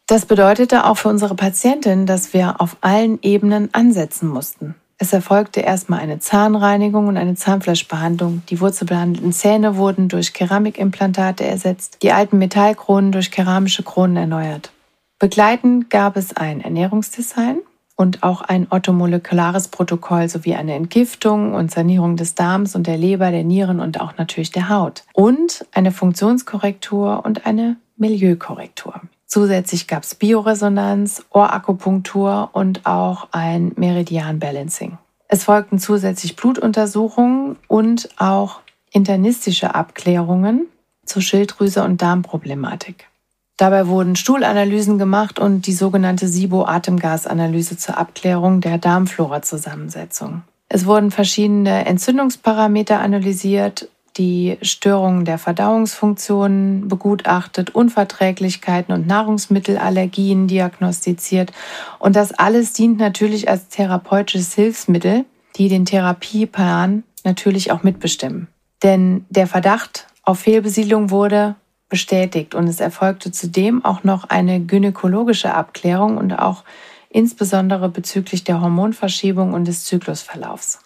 Das 0.06 0.26
bedeutete 0.26 0.84
auch 0.84 0.98
für 0.98 1.08
unsere 1.08 1.34
Patientin, 1.34 2.06
dass 2.06 2.34
wir 2.34 2.60
auf 2.60 2.76
allen 2.80 3.18
Ebenen 3.22 3.70
ansetzen 3.72 4.28
mussten. 4.28 4.74
Es 4.98 5.12
erfolgte 5.12 5.60
erstmal 5.60 6.00
eine 6.00 6.20
Zahnreinigung 6.20 7.08
und 7.08 7.16
eine 7.16 7.34
Zahnfleischbehandlung. 7.34 8.42
Die 8.48 8.60
wurzelbehandelten 8.60 9.32
Zähne 9.32 9.76
wurden 9.76 10.08
durch 10.08 10.32
Keramikimplantate 10.32 11.44
ersetzt, 11.44 11.98
die 12.02 12.12
alten 12.12 12.38
Metallkronen 12.38 13.10
durch 13.10 13.30
keramische 13.30 13.82
Kronen 13.82 14.16
erneuert. 14.16 14.72
Begleitend 15.18 15.90
gab 15.90 16.16
es 16.16 16.36
ein 16.36 16.60
Ernährungsdesign, 16.60 17.58
und 17.96 18.22
auch 18.22 18.42
ein 18.42 18.66
ottomolekulares 18.70 19.68
Protokoll 19.68 20.28
sowie 20.28 20.54
eine 20.54 20.74
Entgiftung 20.74 21.54
und 21.54 21.70
Sanierung 21.70 22.16
des 22.16 22.34
Darms 22.34 22.74
und 22.74 22.86
der 22.86 22.96
Leber, 22.96 23.30
der 23.30 23.44
Nieren 23.44 23.80
und 23.80 24.00
auch 24.00 24.16
natürlich 24.18 24.50
der 24.50 24.68
Haut. 24.68 25.04
Und 25.12 25.66
eine 25.72 25.92
Funktionskorrektur 25.92 27.24
und 27.24 27.46
eine 27.46 27.76
Milieukorrektur. 27.96 29.00
Zusätzlich 29.26 29.86
gab 29.86 30.02
es 30.02 30.14
Bioresonanz, 30.14 31.24
Ohrakupunktur 31.30 32.50
und 32.52 32.86
auch 32.86 33.28
ein 33.32 33.72
Meridian-Balancing. 33.76 34.98
Es 35.28 35.44
folgten 35.44 35.78
zusätzlich 35.78 36.36
Blutuntersuchungen 36.36 37.56
und 37.66 38.08
auch 38.16 38.60
internistische 38.92 39.74
Abklärungen 39.74 40.66
zur 41.04 41.22
Schilddrüse 41.22 41.82
und 41.82 42.00
Darmproblematik. 42.02 43.08
Dabei 43.56 43.86
wurden 43.86 44.16
Stuhlanalysen 44.16 44.98
gemacht 44.98 45.38
und 45.38 45.66
die 45.66 45.72
sogenannte 45.72 46.26
SIBO-Atemgasanalyse 46.26 47.76
zur 47.76 47.98
Abklärung 47.98 48.60
der 48.60 48.78
Darmflora-Zusammensetzung. 48.78 50.42
Es 50.68 50.86
wurden 50.86 51.12
verschiedene 51.12 51.86
Entzündungsparameter 51.86 52.98
analysiert, 52.98 53.88
die 54.16 54.58
Störungen 54.62 55.24
der 55.24 55.38
Verdauungsfunktionen 55.38 56.88
begutachtet, 56.88 57.74
Unverträglichkeiten 57.74 58.94
und 58.94 59.06
Nahrungsmittelallergien 59.06 60.46
diagnostiziert. 60.46 61.52
Und 61.98 62.16
das 62.16 62.32
alles 62.32 62.72
dient 62.72 62.98
natürlich 62.98 63.48
als 63.48 63.68
therapeutisches 63.68 64.54
Hilfsmittel, 64.54 65.24
die 65.56 65.68
den 65.68 65.84
Therapieplan 65.84 67.04
natürlich 67.24 67.72
auch 67.72 67.82
mitbestimmen. 67.82 68.48
Denn 68.82 69.24
der 69.30 69.46
Verdacht 69.46 70.06
auf 70.22 70.40
Fehlbesiedlung 70.40 71.10
wurde 71.10 71.56
bestätigt 71.94 72.56
und 72.56 72.66
es 72.66 72.80
erfolgte 72.80 73.30
zudem 73.30 73.84
auch 73.84 74.02
noch 74.02 74.24
eine 74.28 74.58
gynäkologische 74.58 75.54
Abklärung 75.54 76.16
und 76.16 76.32
auch 76.32 76.64
insbesondere 77.08 77.88
bezüglich 77.88 78.42
der 78.42 78.60
Hormonverschiebung 78.60 79.52
und 79.54 79.68
des 79.68 79.84
Zyklusverlaufs. 79.84 80.80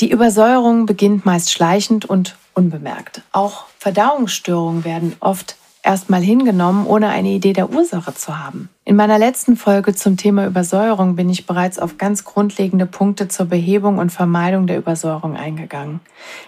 Die 0.00 0.10
Übersäuerung 0.10 0.86
beginnt 0.86 1.24
meist 1.24 1.52
schleichend 1.52 2.04
und 2.04 2.36
unbemerkt. 2.52 3.22
Auch 3.30 3.66
Verdauungsstörungen 3.78 4.84
werden 4.84 5.14
oft 5.20 5.54
erstmal 5.84 6.20
hingenommen, 6.20 6.84
ohne 6.84 7.10
eine 7.10 7.28
Idee 7.28 7.52
der 7.52 7.70
Ursache 7.70 8.12
zu 8.12 8.36
haben. 8.36 8.70
In 8.84 8.96
meiner 8.96 9.20
letzten 9.20 9.56
Folge 9.56 9.94
zum 9.94 10.16
Thema 10.16 10.46
Übersäuerung 10.46 11.14
bin 11.14 11.30
ich 11.30 11.46
bereits 11.46 11.78
auf 11.78 11.96
ganz 11.96 12.24
grundlegende 12.24 12.86
Punkte 12.86 13.28
zur 13.28 13.46
Behebung 13.46 13.98
und 13.98 14.10
Vermeidung 14.10 14.66
der 14.66 14.78
Übersäuerung 14.78 15.36
eingegangen. 15.36 16.00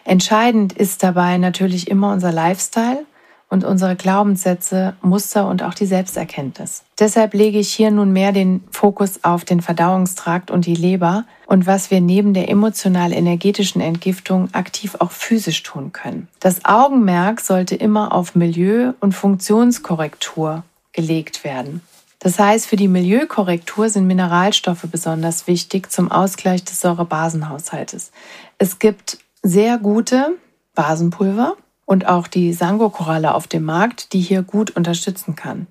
Entscheidend 0.02 0.72
ist 0.72 1.04
dabei 1.04 1.38
natürlich 1.38 1.88
immer 1.88 2.12
unser 2.12 2.32
Lifestyle 2.32 3.04
und 3.48 3.64
unsere 3.64 3.96
Glaubenssätze, 3.96 4.96
Muster 5.02 5.48
und 5.48 5.62
auch 5.62 5.74
die 5.74 5.86
Selbsterkenntnis. 5.86 6.82
Deshalb 6.98 7.34
lege 7.34 7.58
ich 7.58 7.72
hier 7.72 7.90
nun 7.90 8.12
mehr 8.12 8.32
den 8.32 8.64
Fokus 8.70 9.22
auf 9.22 9.44
den 9.44 9.60
Verdauungstrakt 9.60 10.50
und 10.50 10.66
die 10.66 10.74
Leber 10.74 11.24
und 11.46 11.66
was 11.66 11.90
wir 11.90 12.00
neben 12.00 12.34
der 12.34 12.48
emotional-energetischen 12.48 13.80
Entgiftung 13.80 14.52
aktiv 14.52 14.96
auch 14.98 15.12
physisch 15.12 15.62
tun 15.62 15.92
können. 15.92 16.28
Das 16.40 16.64
Augenmerk 16.64 17.40
sollte 17.40 17.76
immer 17.76 18.12
auf 18.12 18.34
Milieu- 18.34 18.94
und 19.00 19.12
Funktionskorrektur 19.12 20.64
gelegt 20.92 21.44
werden. 21.44 21.82
Das 22.18 22.38
heißt, 22.38 22.66
für 22.66 22.76
die 22.76 22.88
Milieukorrektur 22.88 23.88
sind 23.88 24.06
Mineralstoffe 24.06 24.86
besonders 24.90 25.46
wichtig 25.46 25.92
zum 25.92 26.10
Ausgleich 26.10 26.64
des 26.64 26.80
Säurebasenhaushaltes. 26.80 28.10
Es 28.58 28.78
gibt 28.78 29.18
sehr 29.42 29.78
gute 29.78 30.32
Basenpulver, 30.74 31.56
und 31.86 32.06
auch 32.06 32.26
die 32.26 32.52
Sango-Koralle 32.52 33.34
auf 33.34 33.46
dem 33.46 33.64
Markt, 33.64 34.12
die 34.12 34.20
hier 34.20 34.42
gut 34.42 34.72
unterstützen 34.76 35.36
kann. 35.36 35.66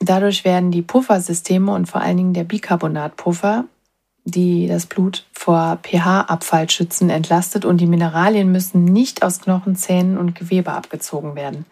Dadurch 0.00 0.44
werden 0.44 0.70
die 0.70 0.82
Puffersysteme 0.82 1.72
und 1.72 1.86
vor 1.86 2.00
allen 2.00 2.16
Dingen 2.16 2.34
der 2.34 2.44
Bicarbonatpuffer, 2.44 3.64
die 4.24 4.66
das 4.66 4.86
Blut 4.86 5.26
vor 5.32 5.78
pH-Abfall 5.82 6.68
schützen, 6.70 7.10
entlastet 7.10 7.64
und 7.64 7.80
die 7.80 7.86
Mineralien 7.86 8.50
müssen 8.50 8.84
nicht 8.84 9.22
aus 9.22 9.40
Knochen, 9.40 9.76
Zähnen 9.76 10.18
und 10.18 10.34
Gewebe 10.34 10.72
abgezogen 10.72 11.34
werden. 11.34 11.64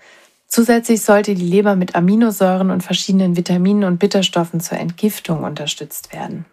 Zusätzlich 0.48 1.02
sollte 1.02 1.34
die 1.34 1.44
Leber 1.44 1.76
mit 1.76 1.94
Aminosäuren 1.94 2.70
und 2.70 2.82
verschiedenen 2.82 3.36
Vitaminen 3.36 3.84
und 3.84 3.98
Bitterstoffen 3.98 4.60
zur 4.60 4.78
Entgiftung 4.78 5.44
unterstützt 5.44 6.12
werden. 6.12 6.46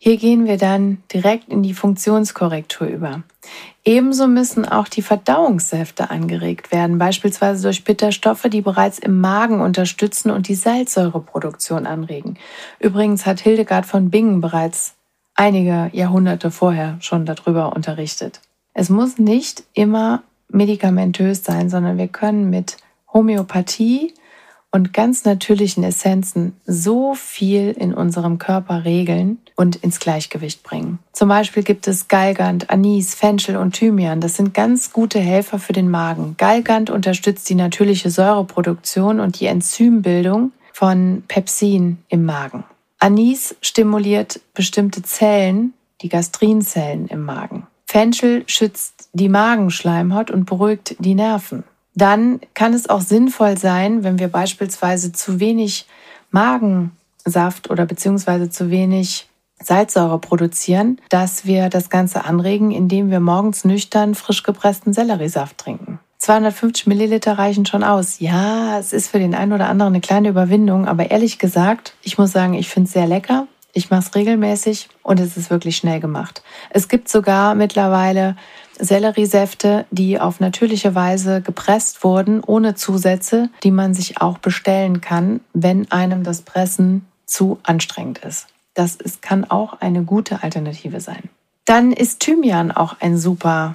Hier 0.00 0.16
gehen 0.16 0.46
wir 0.46 0.58
dann 0.58 1.02
direkt 1.12 1.48
in 1.48 1.64
die 1.64 1.74
Funktionskorrektur 1.74 2.86
über. 2.86 3.24
Ebenso 3.84 4.28
müssen 4.28 4.64
auch 4.64 4.86
die 4.86 5.02
Verdauungssäfte 5.02 6.10
angeregt 6.10 6.70
werden, 6.70 6.98
beispielsweise 6.98 7.62
durch 7.62 7.82
Bitterstoffe, 7.82 8.46
die 8.48 8.60
bereits 8.60 9.00
im 9.00 9.20
Magen 9.20 9.60
unterstützen 9.60 10.30
und 10.30 10.46
die 10.46 10.54
Salzsäureproduktion 10.54 11.86
anregen. 11.86 12.36
Übrigens 12.78 13.26
hat 13.26 13.40
Hildegard 13.40 13.86
von 13.86 14.10
Bingen 14.10 14.40
bereits 14.40 14.94
einige 15.34 15.90
Jahrhunderte 15.92 16.52
vorher 16.52 16.96
schon 17.00 17.26
darüber 17.26 17.74
unterrichtet. 17.74 18.40
Es 18.74 18.90
muss 18.90 19.18
nicht 19.18 19.64
immer 19.74 20.22
medikamentös 20.48 21.42
sein, 21.42 21.70
sondern 21.70 21.98
wir 21.98 22.08
können 22.08 22.50
mit 22.50 22.76
Homöopathie 23.12 24.14
und 24.70 24.92
ganz 24.92 25.24
natürlichen 25.24 25.82
Essenzen 25.82 26.54
so 26.66 27.14
viel 27.14 27.70
in 27.70 27.94
unserem 27.94 28.38
Körper 28.38 28.84
regeln 28.84 29.38
und 29.56 29.76
ins 29.76 29.98
Gleichgewicht 29.98 30.62
bringen. 30.62 30.98
Zum 31.12 31.28
Beispiel 31.28 31.62
gibt 31.62 31.88
es 31.88 32.08
Galgant, 32.08 32.68
Anis, 32.70 33.14
Fenchel 33.14 33.56
und 33.56 33.72
Thymian. 33.72 34.20
Das 34.20 34.36
sind 34.36 34.52
ganz 34.52 34.92
gute 34.92 35.18
Helfer 35.18 35.58
für 35.58 35.72
den 35.72 35.90
Magen. 35.90 36.34
Galgant 36.36 36.90
unterstützt 36.90 37.48
die 37.48 37.54
natürliche 37.54 38.10
Säureproduktion 38.10 39.20
und 39.20 39.40
die 39.40 39.46
Enzymbildung 39.46 40.52
von 40.72 41.22
Pepsin 41.28 41.98
im 42.08 42.24
Magen. 42.24 42.64
Anis 42.98 43.56
stimuliert 43.62 44.40
bestimmte 44.54 45.02
Zellen, 45.02 45.72
die 46.02 46.08
Gastrinzellen 46.08 47.08
im 47.08 47.24
Magen. 47.24 47.66
Fenchel 47.86 48.44
schützt 48.46 49.08
die 49.14 49.30
Magenschleimhaut 49.30 50.30
und 50.30 50.44
beruhigt 50.44 50.96
die 50.98 51.14
Nerven 51.14 51.64
dann 52.00 52.40
kann 52.54 52.74
es 52.74 52.88
auch 52.88 53.00
sinnvoll 53.00 53.58
sein, 53.58 54.04
wenn 54.04 54.18
wir 54.18 54.28
beispielsweise 54.28 55.12
zu 55.12 55.40
wenig 55.40 55.86
Magensaft 56.30 57.70
oder 57.70 57.86
beziehungsweise 57.86 58.50
zu 58.50 58.70
wenig 58.70 59.28
Salzsäure 59.60 60.18
produzieren, 60.18 61.00
dass 61.08 61.44
wir 61.44 61.68
das 61.68 61.90
Ganze 61.90 62.24
anregen, 62.24 62.70
indem 62.70 63.10
wir 63.10 63.20
morgens 63.20 63.64
nüchtern 63.64 64.14
frisch 64.14 64.42
gepressten 64.42 64.92
Selleriesaft 64.92 65.58
trinken. 65.58 65.98
250 66.18 66.86
Milliliter 66.86 67.38
reichen 67.38 67.64
schon 67.64 67.84
aus. 67.84 68.18
Ja, 68.18 68.78
es 68.78 68.92
ist 68.92 69.08
für 69.08 69.18
den 69.18 69.34
einen 69.34 69.52
oder 69.52 69.68
anderen 69.68 69.92
eine 69.94 70.00
kleine 70.00 70.28
Überwindung, 70.28 70.86
aber 70.86 71.10
ehrlich 71.10 71.38
gesagt, 71.38 71.94
ich 72.02 72.18
muss 72.18 72.32
sagen, 72.32 72.54
ich 72.54 72.68
finde 72.68 72.88
es 72.88 72.92
sehr 72.92 73.06
lecker. 73.06 73.46
Ich 73.74 73.90
mache 73.90 74.00
es 74.00 74.14
regelmäßig 74.14 74.88
und 75.02 75.20
es 75.20 75.36
ist 75.36 75.50
wirklich 75.50 75.76
schnell 75.76 76.00
gemacht. 76.00 76.42
Es 76.70 76.88
gibt 76.88 77.08
sogar 77.08 77.54
mittlerweile 77.54 78.34
Selleriesäfte, 78.78 79.86
die 79.90 80.20
auf 80.20 80.40
natürliche 80.40 80.94
Weise 80.94 81.40
gepresst 81.40 82.04
wurden, 82.04 82.42
ohne 82.44 82.74
Zusätze, 82.74 83.50
die 83.62 83.70
man 83.70 83.94
sich 83.94 84.20
auch 84.20 84.38
bestellen 84.38 85.00
kann, 85.00 85.40
wenn 85.52 85.90
einem 85.90 86.24
das 86.24 86.42
Pressen 86.42 87.06
zu 87.26 87.58
anstrengend 87.62 88.18
ist. 88.18 88.46
Das 88.74 88.96
ist, 88.96 89.22
kann 89.22 89.44
auch 89.44 89.80
eine 89.80 90.02
gute 90.02 90.42
Alternative 90.42 91.00
sein. 91.00 91.28
Dann 91.64 91.92
ist 91.92 92.20
Thymian 92.20 92.70
auch 92.70 92.96
ein 93.00 93.18
super 93.18 93.74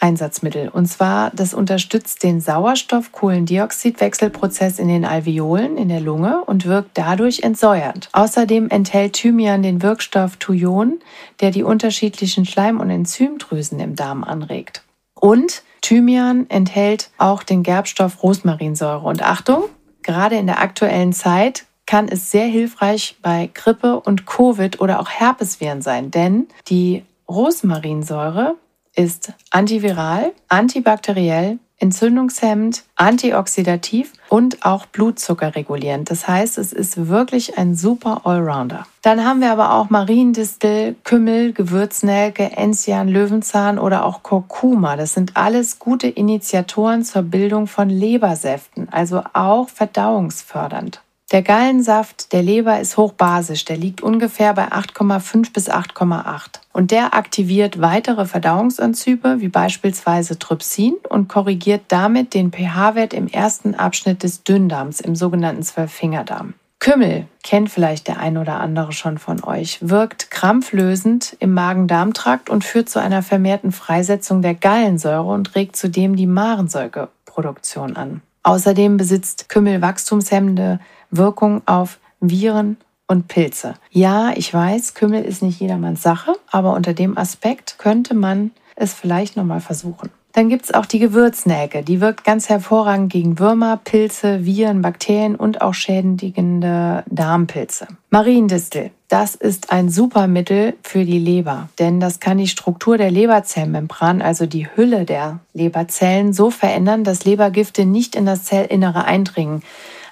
Einsatzmittel. 0.00 0.68
Und 0.68 0.86
zwar, 0.86 1.30
das 1.30 1.54
unterstützt 1.54 2.22
den 2.22 2.40
Sauerstoff-Kohlendioxid-Wechselprozess 2.40 4.78
in 4.78 4.88
den 4.88 5.04
Alveolen, 5.04 5.76
in 5.76 5.88
der 5.88 6.00
Lunge 6.00 6.42
und 6.44 6.66
wirkt 6.66 6.90
dadurch 6.94 7.42
entsäuernd. 7.42 8.08
Außerdem 8.12 8.68
enthält 8.70 9.12
Thymian 9.12 9.62
den 9.62 9.82
Wirkstoff 9.82 10.36
Thujon, 10.36 11.00
der 11.40 11.50
die 11.50 11.62
unterschiedlichen 11.62 12.46
Schleim- 12.46 12.80
und 12.80 12.90
Enzymdrüsen 12.90 13.78
im 13.80 13.94
Darm 13.94 14.24
anregt. 14.24 14.82
Und 15.14 15.62
Thymian 15.82 16.46
enthält 16.48 17.10
auch 17.18 17.42
den 17.42 17.62
Gerbstoff 17.62 18.22
Rosmarinsäure. 18.22 19.06
Und 19.06 19.22
Achtung, 19.22 19.64
gerade 20.02 20.36
in 20.36 20.46
der 20.46 20.60
aktuellen 20.60 21.12
Zeit 21.12 21.66
kann 21.86 22.08
es 22.08 22.30
sehr 22.30 22.46
hilfreich 22.46 23.18
bei 23.20 23.50
Grippe 23.52 24.00
und 24.00 24.24
Covid 24.24 24.80
oder 24.80 25.00
auch 25.00 25.10
Herpesviren 25.10 25.82
sein, 25.82 26.10
denn 26.10 26.46
die 26.68 27.04
Rosmarinsäure 27.28 28.56
ist 28.94 29.32
antiviral, 29.50 30.32
antibakteriell, 30.48 31.58
entzündungshemmend, 31.80 32.84
antioxidativ 32.94 34.12
und 34.28 34.64
auch 34.64 34.86
Blutzucker 34.86 35.56
regulierend. 35.56 36.10
Das 36.10 36.28
heißt, 36.28 36.58
es 36.58 36.72
ist 36.72 37.08
wirklich 37.08 37.56
ein 37.56 37.74
super 37.74 38.26
Allrounder. 38.26 38.86
Dann 39.02 39.24
haben 39.24 39.40
wir 39.40 39.50
aber 39.50 39.72
auch 39.72 39.88
Mariendistel, 39.88 40.94
Kümmel, 41.04 41.54
Gewürznelke, 41.54 42.52
Enzian, 42.54 43.08
Löwenzahn 43.08 43.78
oder 43.78 44.04
auch 44.04 44.22
Kurkuma. 44.22 44.96
Das 44.96 45.14
sind 45.14 45.36
alles 45.36 45.78
gute 45.78 46.06
Initiatoren 46.06 47.02
zur 47.02 47.22
Bildung 47.22 47.66
von 47.66 47.88
Lebersäften, 47.88 48.88
also 48.90 49.22
auch 49.32 49.70
verdauungsfördernd. 49.70 51.00
Der 51.32 51.42
Gallensaft 51.42 52.32
der 52.32 52.42
Leber 52.42 52.80
ist 52.80 52.96
hochbasisch, 52.96 53.64
der 53.64 53.76
liegt 53.76 54.02
ungefähr 54.02 54.52
bei 54.52 54.72
8,5 54.72 55.52
bis 55.52 55.70
8,8 55.70 56.58
und 56.72 56.90
der 56.90 57.14
aktiviert 57.14 57.80
weitere 57.80 58.26
Verdauungsenzyme 58.26 59.40
wie 59.40 59.46
beispielsweise 59.46 60.40
Trypsin 60.40 60.94
und 61.08 61.28
korrigiert 61.28 61.82
damit 61.86 62.34
den 62.34 62.50
pH-Wert 62.50 63.14
im 63.14 63.28
ersten 63.28 63.76
Abschnitt 63.76 64.24
des 64.24 64.42
Dünndarms 64.42 65.00
im 65.00 65.14
sogenannten 65.14 65.62
Zwölffingerdarm. 65.62 66.54
Kümmel 66.80 67.28
kennt 67.44 67.70
vielleicht 67.70 68.08
der 68.08 68.18
ein 68.18 68.36
oder 68.36 68.58
andere 68.58 68.92
schon 68.92 69.18
von 69.18 69.44
euch, 69.44 69.78
wirkt 69.82 70.32
krampflösend 70.32 71.36
im 71.38 71.54
Magen-Darm-Trakt 71.54 72.50
und 72.50 72.64
führt 72.64 72.88
zu 72.88 72.98
einer 73.00 73.22
vermehrten 73.22 73.70
Freisetzung 73.70 74.42
der 74.42 74.54
Gallensäure 74.54 75.30
und 75.30 75.54
regt 75.54 75.76
zudem 75.76 76.16
die 76.16 76.26
Magensäugeproduktion 76.26 77.96
an. 77.96 78.22
Außerdem 78.42 78.96
besitzt 78.96 79.48
Kümmel 79.48 79.82
wachstumshemmende 79.82 80.80
Wirkung 81.10 81.62
auf 81.66 81.98
Viren 82.20 82.76
und 83.06 83.28
Pilze. 83.28 83.74
Ja, 83.90 84.32
ich 84.34 84.52
weiß, 84.54 84.94
Kümmel 84.94 85.24
ist 85.24 85.42
nicht 85.42 85.60
jedermanns 85.60 86.02
Sache, 86.02 86.34
aber 86.50 86.74
unter 86.74 86.94
dem 86.94 87.18
Aspekt 87.18 87.78
könnte 87.78 88.14
man 88.14 88.52
es 88.76 88.94
vielleicht 88.94 89.36
nochmal 89.36 89.60
versuchen. 89.60 90.10
Dann 90.32 90.48
gibt 90.48 90.66
es 90.66 90.74
auch 90.74 90.86
die 90.86 91.00
Gewürznelke. 91.00 91.82
Die 91.82 92.00
wirkt 92.00 92.22
ganz 92.24 92.48
hervorragend 92.48 93.12
gegen 93.12 93.40
Würmer, 93.40 93.80
Pilze, 93.82 94.44
Viren, 94.44 94.80
Bakterien 94.80 95.34
und 95.34 95.60
auch 95.60 95.74
schädigende 95.74 97.02
Darmpilze. 97.10 97.88
Mariendistel. 98.10 98.90
Das 99.08 99.34
ist 99.34 99.72
ein 99.72 99.88
super 99.88 100.28
Mittel 100.28 100.74
für 100.84 101.04
die 101.04 101.18
Leber, 101.18 101.68
denn 101.80 101.98
das 101.98 102.20
kann 102.20 102.38
die 102.38 102.46
Struktur 102.46 102.96
der 102.96 103.10
Leberzellmembran, 103.10 104.22
also 104.22 104.46
die 104.46 104.68
Hülle 104.76 105.04
der 105.04 105.40
Leberzellen, 105.52 106.32
so 106.32 106.50
verändern, 106.50 107.02
dass 107.02 107.24
Lebergifte 107.24 107.86
nicht 107.86 108.14
in 108.14 108.24
das 108.24 108.44
Zellinnere 108.44 109.04
eindringen. 109.04 109.62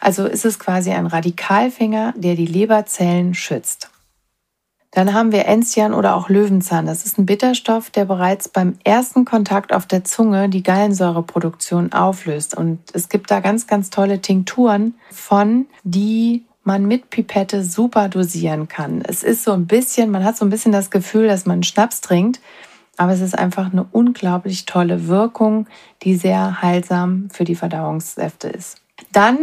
Also 0.00 0.26
ist 0.26 0.44
es 0.44 0.58
quasi 0.58 0.90
ein 0.90 1.06
Radikalfinger, 1.06 2.14
der 2.16 2.34
die 2.34 2.46
Leberzellen 2.46 3.34
schützt. 3.34 3.90
Dann 4.90 5.12
haben 5.12 5.32
wir 5.32 5.44
Enzian 5.44 5.92
oder 5.92 6.16
auch 6.16 6.28
Löwenzahn. 6.30 6.86
Das 6.86 7.04
ist 7.04 7.18
ein 7.18 7.26
Bitterstoff, 7.26 7.90
der 7.90 8.06
bereits 8.06 8.48
beim 8.48 8.78
ersten 8.84 9.24
Kontakt 9.24 9.72
auf 9.72 9.86
der 9.86 10.04
Zunge 10.04 10.48
die 10.48 10.62
Gallensäureproduktion 10.62 11.92
auflöst. 11.92 12.56
Und 12.56 12.80
es 12.94 13.08
gibt 13.08 13.30
da 13.30 13.40
ganz, 13.40 13.66
ganz 13.66 13.90
tolle 13.90 14.22
Tinkturen 14.22 14.94
von, 15.10 15.66
die 15.84 16.46
man 16.64 16.86
mit 16.86 17.10
Pipette 17.10 17.64
super 17.64 18.08
dosieren 18.08 18.68
kann. 18.68 19.02
Es 19.02 19.22
ist 19.22 19.44
so 19.44 19.52
ein 19.52 19.66
bisschen, 19.66 20.10
man 20.10 20.24
hat 20.24 20.36
so 20.36 20.44
ein 20.44 20.50
bisschen 20.50 20.72
das 20.72 20.90
Gefühl, 20.90 21.26
dass 21.26 21.46
man 21.46 21.62
Schnaps 21.62 22.00
trinkt, 22.00 22.40
aber 22.96 23.12
es 23.12 23.20
ist 23.20 23.38
einfach 23.38 23.72
eine 23.72 23.86
unglaublich 23.92 24.66
tolle 24.66 25.06
Wirkung, 25.06 25.66
die 26.02 26.16
sehr 26.16 26.60
heilsam 26.60 27.28
für 27.32 27.44
die 27.44 27.54
Verdauungssäfte 27.54 28.48
ist. 28.48 28.82
Dann 29.12 29.38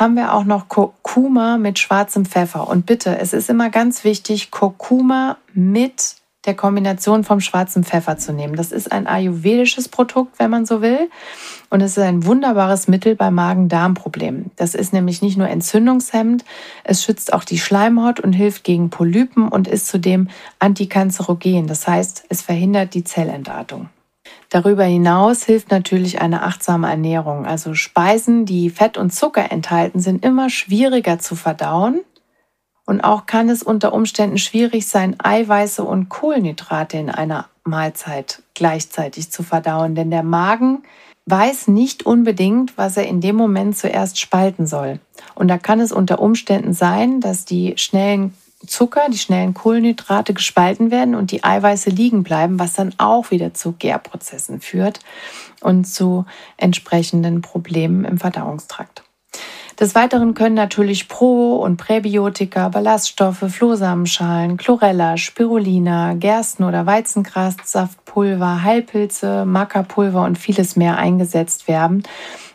haben 0.00 0.16
wir 0.16 0.32
auch 0.32 0.44
noch 0.44 0.68
Kurkuma 0.68 1.58
mit 1.58 1.78
schwarzem 1.78 2.24
Pfeffer. 2.24 2.66
Und 2.68 2.86
bitte, 2.86 3.18
es 3.18 3.34
ist 3.34 3.50
immer 3.50 3.68
ganz 3.68 4.02
wichtig, 4.02 4.50
Kurkuma 4.50 5.36
mit 5.52 6.16
der 6.46 6.54
Kombination 6.54 7.22
vom 7.22 7.40
schwarzen 7.40 7.84
Pfeffer 7.84 8.16
zu 8.16 8.32
nehmen. 8.32 8.56
Das 8.56 8.72
ist 8.72 8.90
ein 8.90 9.06
ayurvedisches 9.06 9.90
Produkt, 9.90 10.38
wenn 10.38 10.50
man 10.50 10.64
so 10.64 10.80
will. 10.80 11.10
Und 11.68 11.82
es 11.82 11.98
ist 11.98 12.02
ein 12.02 12.24
wunderbares 12.24 12.88
Mittel 12.88 13.14
bei 13.14 13.30
Magen-Darm-Problemen. 13.30 14.50
Das 14.56 14.74
ist 14.74 14.94
nämlich 14.94 15.20
nicht 15.20 15.36
nur 15.36 15.48
entzündungshemmend, 15.48 16.46
es 16.82 17.04
schützt 17.04 17.34
auch 17.34 17.44
die 17.44 17.58
Schleimhaut 17.58 18.20
und 18.20 18.32
hilft 18.32 18.64
gegen 18.64 18.88
Polypen 18.88 19.48
und 19.48 19.68
ist 19.68 19.86
zudem 19.86 20.28
antikanzerogen. 20.60 21.66
Das 21.66 21.86
heißt, 21.86 22.24
es 22.30 22.40
verhindert 22.40 22.94
die 22.94 23.04
Zellentartung. 23.04 23.90
Darüber 24.50 24.82
hinaus 24.82 25.44
hilft 25.44 25.70
natürlich 25.70 26.20
eine 26.20 26.42
achtsame 26.42 26.90
Ernährung. 26.90 27.46
Also 27.46 27.74
Speisen, 27.74 28.46
die 28.46 28.68
Fett 28.68 28.98
und 28.98 29.10
Zucker 29.10 29.52
enthalten, 29.52 30.00
sind 30.00 30.24
immer 30.24 30.50
schwieriger 30.50 31.20
zu 31.20 31.36
verdauen. 31.36 32.00
Und 32.84 33.02
auch 33.02 33.26
kann 33.26 33.48
es 33.48 33.62
unter 33.62 33.92
Umständen 33.92 34.38
schwierig 34.38 34.88
sein, 34.88 35.14
Eiweiße 35.22 35.84
und 35.84 36.08
Kohlenhydrate 36.08 36.98
in 36.98 37.10
einer 37.10 37.46
Mahlzeit 37.62 38.42
gleichzeitig 38.54 39.30
zu 39.30 39.44
verdauen. 39.44 39.94
Denn 39.94 40.10
der 40.10 40.24
Magen 40.24 40.82
weiß 41.26 41.68
nicht 41.68 42.04
unbedingt, 42.04 42.76
was 42.76 42.96
er 42.96 43.06
in 43.06 43.20
dem 43.20 43.36
Moment 43.36 43.78
zuerst 43.78 44.18
spalten 44.18 44.66
soll. 44.66 44.98
Und 45.36 45.46
da 45.46 45.58
kann 45.58 45.78
es 45.78 45.92
unter 45.92 46.20
Umständen 46.20 46.72
sein, 46.72 47.20
dass 47.20 47.44
die 47.44 47.74
schnellen 47.76 48.34
Zucker, 48.66 49.08
die 49.10 49.18
schnellen 49.18 49.54
Kohlenhydrate 49.54 50.34
gespalten 50.34 50.90
werden 50.90 51.14
und 51.14 51.30
die 51.30 51.44
Eiweiße 51.44 51.90
liegen 51.90 52.22
bleiben, 52.22 52.58
was 52.58 52.74
dann 52.74 52.94
auch 52.98 53.30
wieder 53.30 53.54
zu 53.54 53.72
Gärprozessen 53.72 54.60
führt 54.60 55.00
und 55.60 55.86
zu 55.86 56.26
entsprechenden 56.58 57.40
Problemen 57.40 58.04
im 58.04 58.18
Verdauungstrakt. 58.18 59.02
Des 59.78 59.94
Weiteren 59.94 60.34
können 60.34 60.56
natürlich 60.56 61.08
Pro- 61.08 61.56
und 61.56 61.78
Präbiotika, 61.78 62.68
Ballaststoffe, 62.68 63.46
Flohsamenschalen, 63.48 64.58
Chlorella, 64.58 65.16
Spirulina, 65.16 66.12
Gersten- 66.14 66.64
oder 66.64 66.84
Weizengrassaftpulver, 66.84 68.62
Heilpilze, 68.62 69.46
Mackerpulver 69.46 70.24
und 70.24 70.36
vieles 70.36 70.76
mehr 70.76 70.98
eingesetzt 70.98 71.66
werden, 71.66 72.02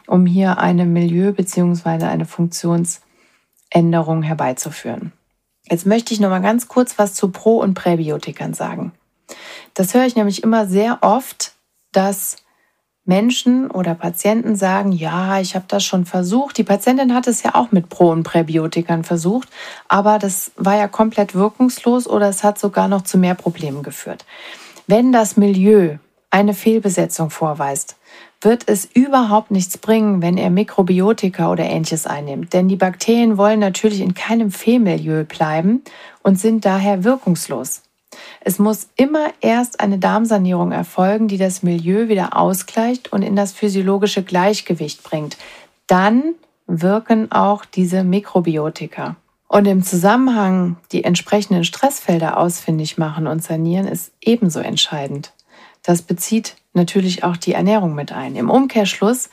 um 0.05 0.27
hier 0.27 0.59
eine 0.59 0.85
Milieu- 0.85 1.31
bzw. 1.31 2.05
eine 2.05 2.25
Funktionsänderung 2.25 4.21
herbeizuführen. 4.21 5.11
Jetzt 5.69 5.85
möchte 5.85 6.13
ich 6.13 6.19
noch 6.19 6.29
mal 6.29 6.41
ganz 6.41 6.67
kurz 6.67 6.97
was 6.99 7.13
zu 7.13 7.29
Pro- 7.29 7.59
und 7.59 7.73
Präbiotikern 7.73 8.53
sagen. 8.53 8.91
Das 9.73 9.93
höre 9.93 10.05
ich 10.05 10.15
nämlich 10.15 10.43
immer 10.43 10.67
sehr 10.67 10.99
oft, 11.01 11.53
dass 11.91 12.37
Menschen 13.05 13.69
oder 13.69 13.93
Patienten 13.93 14.55
sagen, 14.55 14.91
ja, 14.91 15.39
ich 15.39 15.55
habe 15.55 15.65
das 15.67 15.83
schon 15.83 16.05
versucht. 16.05 16.57
Die 16.57 16.63
Patientin 16.63 17.13
hat 17.13 17.27
es 17.27 17.43
ja 17.43 17.53
auch 17.53 17.71
mit 17.71 17.89
Pro- 17.89 18.11
und 18.11 18.23
Präbiotikern 18.23 19.03
versucht, 19.03 19.49
aber 19.87 20.17
das 20.17 20.51
war 20.55 20.75
ja 20.75 20.87
komplett 20.87 21.35
wirkungslos 21.35 22.07
oder 22.07 22.29
es 22.29 22.43
hat 22.43 22.57
sogar 22.57 22.87
noch 22.87 23.03
zu 23.03 23.17
mehr 23.17 23.35
Problemen 23.35 23.83
geführt. 23.83 24.25
Wenn 24.87 25.11
das 25.11 25.37
Milieu 25.37 25.97
eine 26.35 26.53
Fehlbesetzung 26.53 27.29
vorweist, 27.29 27.95
wird 28.41 28.63
es 28.67 28.83
überhaupt 28.93 29.51
nichts 29.51 29.77
bringen, 29.77 30.21
wenn 30.21 30.37
er 30.37 30.49
Mikrobiotika 30.49 31.49
oder 31.49 31.63
ähnliches 31.63 32.05
einnimmt. 32.05 32.51
Denn 32.51 32.67
die 32.67 32.75
Bakterien 32.75 33.37
wollen 33.37 33.61
natürlich 33.61 34.01
in 34.01 34.15
keinem 34.15 34.51
Fehlmilieu 34.51 35.23
bleiben 35.23 35.81
und 36.23 36.37
sind 36.37 36.65
daher 36.65 37.05
wirkungslos. 37.05 37.83
Es 38.41 38.59
muss 38.59 38.89
immer 38.97 39.27
erst 39.39 39.79
eine 39.79 39.97
Darmsanierung 39.97 40.73
erfolgen, 40.73 41.29
die 41.29 41.37
das 41.37 41.63
Milieu 41.63 42.09
wieder 42.09 42.35
ausgleicht 42.35 43.13
und 43.13 43.21
in 43.21 43.37
das 43.37 43.53
physiologische 43.53 44.21
Gleichgewicht 44.21 45.03
bringt. 45.03 45.37
Dann 45.87 46.35
wirken 46.67 47.31
auch 47.31 47.63
diese 47.63 48.03
Mikrobiotika. 48.03 49.15
Und 49.47 49.67
im 49.67 49.83
Zusammenhang 49.83 50.75
die 50.91 51.05
entsprechenden 51.05 51.63
Stressfelder 51.63 52.37
ausfindig 52.37 52.97
machen 52.97 53.25
und 53.25 53.41
sanieren 53.41 53.87
ist 53.87 54.11
ebenso 54.21 54.59
entscheidend. 54.59 55.31
Das 55.85 56.01
bezieht 56.01 56.55
natürlich 56.73 57.23
auch 57.23 57.37
die 57.37 57.53
Ernährung 57.53 57.93
mit 57.93 58.11
ein. 58.11 58.35
Im 58.35 58.49
Umkehrschluss 58.49 59.29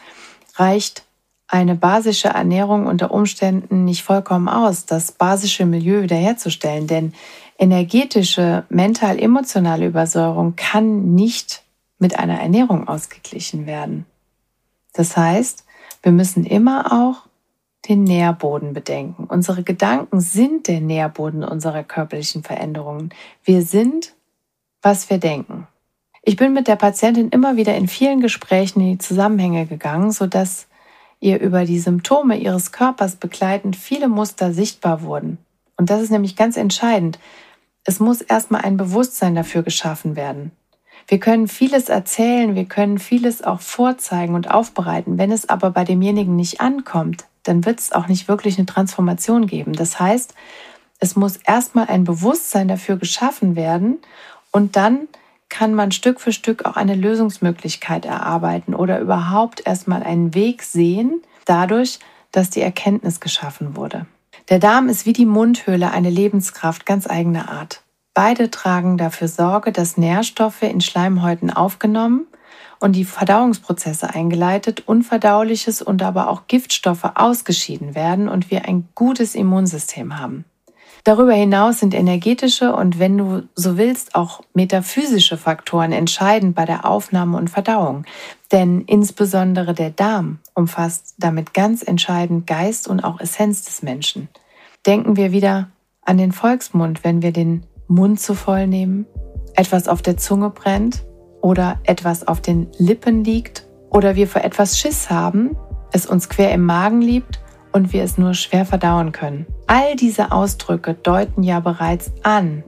reicht 0.56 1.04
eine 1.48 1.74
basische 1.74 2.28
Ernährung 2.28 2.86
unter 2.86 3.10
Umständen 3.10 3.84
nicht 3.84 4.02
vollkommen 4.02 4.48
aus, 4.48 4.86
das 4.86 5.12
basische 5.12 5.66
Milieu 5.66 6.02
wiederherzustellen, 6.02 6.86
denn 6.86 7.14
energetische, 7.58 8.64
mental-emotionale 8.68 9.86
Übersäuerung 9.86 10.56
kann 10.56 11.14
nicht 11.14 11.62
mit 11.98 12.18
einer 12.18 12.40
Ernährung 12.40 12.88
ausgeglichen 12.88 13.66
werden. 13.66 14.06
Das 14.92 15.16
heißt, 15.16 15.64
wir 16.02 16.12
müssen 16.12 16.44
immer 16.44 16.92
auch 16.92 17.28
den 17.88 18.04
Nährboden 18.04 18.74
bedenken. 18.74 19.24
Unsere 19.24 19.62
Gedanken 19.62 20.20
sind 20.20 20.68
der 20.68 20.80
Nährboden 20.80 21.44
unserer 21.44 21.82
körperlichen 21.82 22.42
Veränderungen. 22.42 23.10
Wir 23.44 23.62
sind, 23.62 24.14
was 24.82 25.08
wir 25.10 25.18
denken. 25.18 25.66
Ich 26.22 26.36
bin 26.36 26.52
mit 26.52 26.68
der 26.68 26.76
Patientin 26.76 27.30
immer 27.30 27.56
wieder 27.56 27.74
in 27.74 27.88
vielen 27.88 28.20
Gesprächen 28.20 28.80
in 28.80 28.92
die 28.92 28.98
Zusammenhänge 28.98 29.66
gegangen, 29.66 30.12
sodass 30.12 30.68
ihr 31.18 31.40
über 31.40 31.64
die 31.64 31.80
Symptome 31.80 32.36
ihres 32.36 32.70
Körpers 32.70 33.16
begleitend 33.16 33.74
viele 33.74 34.08
Muster 34.08 34.52
sichtbar 34.52 35.02
wurden. 35.02 35.38
Und 35.76 35.90
das 35.90 36.00
ist 36.00 36.10
nämlich 36.10 36.36
ganz 36.36 36.56
entscheidend. 36.56 37.18
Es 37.84 37.98
muss 37.98 38.20
erstmal 38.20 38.60
ein 38.62 38.76
Bewusstsein 38.76 39.34
dafür 39.34 39.64
geschaffen 39.64 40.14
werden. 40.14 40.52
Wir 41.08 41.18
können 41.18 41.48
vieles 41.48 41.88
erzählen, 41.88 42.54
wir 42.54 42.66
können 42.66 43.00
vieles 43.00 43.42
auch 43.42 43.60
vorzeigen 43.60 44.36
und 44.36 44.48
aufbereiten. 44.48 45.18
Wenn 45.18 45.32
es 45.32 45.48
aber 45.48 45.70
bei 45.70 45.82
demjenigen 45.82 46.36
nicht 46.36 46.60
ankommt, 46.60 47.24
dann 47.42 47.64
wird 47.64 47.80
es 47.80 47.90
auch 47.90 48.06
nicht 48.06 48.28
wirklich 48.28 48.58
eine 48.58 48.66
Transformation 48.66 49.48
geben. 49.48 49.72
Das 49.72 49.98
heißt, 49.98 50.34
es 51.00 51.16
muss 51.16 51.36
erstmal 51.36 51.88
ein 51.88 52.04
Bewusstsein 52.04 52.68
dafür 52.68 52.96
geschaffen 52.96 53.56
werden 53.56 53.98
und 54.52 54.76
dann 54.76 55.08
kann 55.52 55.74
man 55.74 55.92
Stück 55.92 56.18
für 56.18 56.32
Stück 56.32 56.64
auch 56.64 56.76
eine 56.76 56.94
Lösungsmöglichkeit 56.94 58.06
erarbeiten 58.06 58.74
oder 58.74 59.00
überhaupt 59.00 59.66
erstmal 59.66 60.02
einen 60.02 60.34
Weg 60.34 60.62
sehen, 60.62 61.20
dadurch, 61.44 61.98
dass 62.32 62.48
die 62.48 62.62
Erkenntnis 62.62 63.20
geschaffen 63.20 63.76
wurde. 63.76 64.06
Der 64.48 64.58
Darm 64.58 64.88
ist 64.88 65.04
wie 65.04 65.12
die 65.12 65.26
Mundhöhle 65.26 65.90
eine 65.90 66.08
Lebenskraft 66.08 66.86
ganz 66.86 67.06
eigener 67.06 67.50
Art. 67.50 67.82
Beide 68.14 68.50
tragen 68.50 68.96
dafür 68.96 69.28
Sorge, 69.28 69.72
dass 69.72 69.98
Nährstoffe 69.98 70.62
in 70.62 70.80
Schleimhäuten 70.80 71.50
aufgenommen 71.50 72.26
und 72.80 72.96
die 72.96 73.04
Verdauungsprozesse 73.04 74.08
eingeleitet, 74.08 74.84
Unverdauliches 74.86 75.82
und 75.82 76.02
aber 76.02 76.28
auch 76.28 76.46
Giftstoffe 76.48 77.12
ausgeschieden 77.14 77.94
werden 77.94 78.30
und 78.30 78.50
wir 78.50 78.64
ein 78.64 78.88
gutes 78.94 79.34
Immunsystem 79.34 80.18
haben. 80.18 80.46
Darüber 81.04 81.32
hinaus 81.32 81.80
sind 81.80 81.94
energetische 81.94 82.74
und 82.74 83.00
wenn 83.00 83.18
du 83.18 83.42
so 83.56 83.76
willst 83.76 84.14
auch 84.14 84.42
metaphysische 84.54 85.36
Faktoren 85.36 85.90
entscheidend 85.90 86.54
bei 86.54 86.64
der 86.64 86.84
Aufnahme 86.84 87.38
und 87.38 87.50
Verdauung. 87.50 88.04
Denn 88.52 88.82
insbesondere 88.82 89.74
der 89.74 89.90
Darm 89.90 90.38
umfasst 90.54 91.14
damit 91.18 91.54
ganz 91.54 91.82
entscheidend 91.82 92.46
Geist 92.46 92.86
und 92.86 93.00
auch 93.00 93.18
Essenz 93.18 93.64
des 93.64 93.82
Menschen. 93.82 94.28
Denken 94.86 95.16
wir 95.16 95.32
wieder 95.32 95.70
an 96.04 96.18
den 96.18 96.30
Volksmund, 96.30 97.02
wenn 97.02 97.20
wir 97.20 97.32
den 97.32 97.64
Mund 97.88 98.20
zu 98.20 98.34
voll 98.34 98.68
nehmen, 98.68 99.06
etwas 99.54 99.88
auf 99.88 100.02
der 100.02 100.16
Zunge 100.16 100.50
brennt 100.50 101.02
oder 101.40 101.80
etwas 101.82 102.28
auf 102.28 102.40
den 102.40 102.68
Lippen 102.78 103.24
liegt 103.24 103.66
oder 103.90 104.14
wir 104.14 104.28
vor 104.28 104.44
etwas 104.44 104.78
Schiss 104.78 105.10
haben, 105.10 105.56
es 105.92 106.06
uns 106.06 106.28
quer 106.28 106.52
im 106.52 106.64
Magen 106.64 107.02
liebt 107.02 107.41
und 107.72 107.92
wir 107.92 108.02
es 108.02 108.18
nur 108.18 108.34
schwer 108.34 108.64
verdauen 108.64 109.12
können. 109.12 109.46
All 109.66 109.96
diese 109.96 110.32
Ausdrücke 110.32 110.94
deuten 110.94 111.42
ja 111.42 111.60
bereits 111.60 112.12
an, 112.22 112.62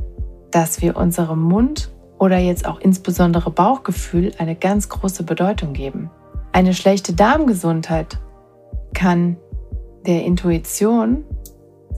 dass 0.51 0.81
wir 0.81 0.97
unserem 0.97 1.43
Mund 1.43 1.93
oder 2.19 2.39
jetzt 2.39 2.67
auch 2.67 2.81
insbesondere 2.81 3.51
Bauchgefühl 3.51 4.33
eine 4.39 4.55
ganz 4.55 4.89
große 4.89 5.25
Bedeutung 5.25 5.73
geben. 5.73 6.11
Eine 6.53 6.75
schlechte 6.75 7.13
Darmgesundheit 7.13 8.19
kann 8.95 9.37
der 10.07 10.25
Intuition 10.25 11.25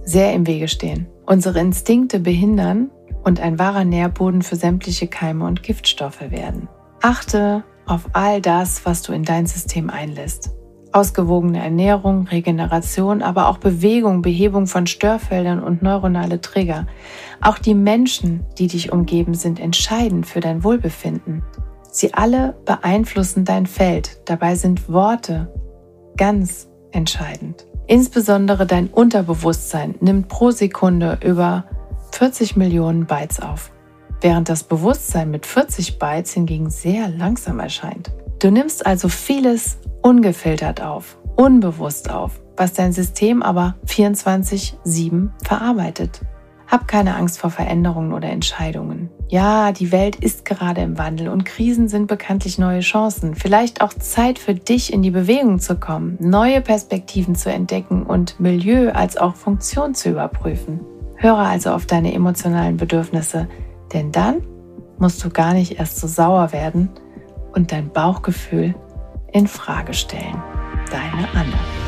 sehr 0.05 0.33
im 0.33 0.47
Wege 0.47 0.69
stehen, 0.69 1.07
unsere 1.27 1.61
Instinkte 1.61 2.21
behindern 2.21 2.91
und 3.25 3.41
ein 3.41 3.59
wahrer 3.59 3.85
Nährboden 3.85 4.43
für 4.43 4.57
sämtliche 4.57 5.09
Keime 5.09 5.45
und 5.45 5.63
Giftstoffe 5.63 6.31
werden. 6.31 6.69
Achte 7.03 7.65
auf 7.87 8.09
all 8.15 8.41
das, 8.41 8.87
was 8.87 9.03
du 9.03 9.13
in 9.13 9.25
dein 9.25 9.47
System 9.47 9.91
einlässt 9.91 10.57
ausgewogene 10.97 11.63
Ernährung, 11.63 12.27
Regeneration, 12.27 13.21
aber 13.21 13.49
auch 13.49 13.59
Bewegung, 13.59 14.23
Behebung 14.23 14.67
von 14.67 14.87
Störfeldern 14.87 15.63
und 15.63 15.83
neuronale 15.83 16.41
Trigger. 16.41 16.87
Auch 17.43 17.59
die 17.59 17.75
Menschen, 17.75 18.47
die 18.59 18.67
dich 18.67 18.93
umgeben, 18.93 19.35
sind 19.35 19.61
entscheidend 19.61 20.27
für 20.27 20.41
dein 20.41 20.65
Wohlbefinden. 20.65 21.43
Sie 21.91 22.15
alle 22.15 22.57
beeinflussen 22.65 23.45
dein 23.45 23.67
Feld. 23.67 24.23
Dabei 24.25 24.55
sind 24.55 24.89
Worte 24.89 25.53
ganz 26.17 26.69
entscheidend. 26.93 27.67
Insbesondere 27.87 28.67
dein 28.67 28.89
Unterbewusstsein 28.89 29.97
nimmt 30.01 30.29
pro 30.29 30.51
Sekunde 30.51 31.19
über 31.23 31.65
40 32.13 32.57
Millionen 32.57 33.05
Bytes 33.05 33.41
auf, 33.41 33.71
während 34.23 34.49
das 34.49 34.65
Bewusstsein 34.65 35.31
mit 35.31 35.45
40 35.45 35.99
Bytes 35.99 36.33
hingegen 36.33 36.71
sehr 36.71 37.09
langsam 37.11 37.61
erscheint. 37.61 38.11
Du 38.39 38.51
nimmst 38.51 38.85
also 38.85 39.09
vieles 39.09 39.79
ungefiltert 40.07 40.81
auf, 40.81 41.19
unbewusst 41.35 42.11
auf, 42.13 42.41
was 42.57 42.75
dein 42.75 42.93
System 42.93 43.43
aber 43.43 43.75
24-7 43.89 45.31
verarbeitet. 45.43 46.21
Hab 46.69 46.87
keine 46.87 47.17
Angst 47.17 47.41
vor 47.41 47.51
Veränderungen 47.51 48.13
oder 48.13 48.29
Entscheidungen. 48.29 49.11
Ja, 49.29 49.73
die 49.73 49.91
Welt 49.91 50.15
ist 50.15 50.45
gerade 50.45 50.83
im 50.83 50.97
Wandel 50.97 51.29
und 51.29 51.45
Krisen 51.45 51.89
sind 51.89 52.07
bekanntlich 52.07 52.57
neue 52.57 52.81
Chancen. 52.81 53.35
Vielleicht 53.35 53.81
auch 53.81 53.93
Zeit 53.95 54.39
für 54.39 54.55
dich 54.55 54.93
in 54.93 55.03
die 55.03 55.11
Bewegung 55.11 55.59
zu 55.59 55.75
kommen, 55.75 56.17
neue 56.21 56.61
Perspektiven 56.61 57.35
zu 57.35 57.51
entdecken 57.51 58.05
und 58.05 58.39
Milieu 58.39 58.93
als 58.93 59.17
auch 59.17 59.35
Funktion 59.35 59.97
zu 59.97 60.11
überprüfen. 60.11 60.83
Höre 61.17 61.39
also 61.39 61.71
auf 61.71 61.85
deine 61.85 62.15
emotionalen 62.15 62.77
Bedürfnisse, 62.77 63.49
denn 63.93 64.13
dann 64.13 64.43
musst 64.99 65.25
du 65.25 65.31
gar 65.31 65.53
nicht 65.53 65.81
erst 65.81 65.99
so 65.99 66.07
sauer 66.07 66.53
werden 66.53 66.91
und 67.55 67.73
dein 67.73 67.91
Bauchgefühl 67.91 68.77
in 69.37 69.47
Frage 69.47 69.93
stellen. 69.93 70.43
Deine 70.91 71.29
Anne. 71.35 71.86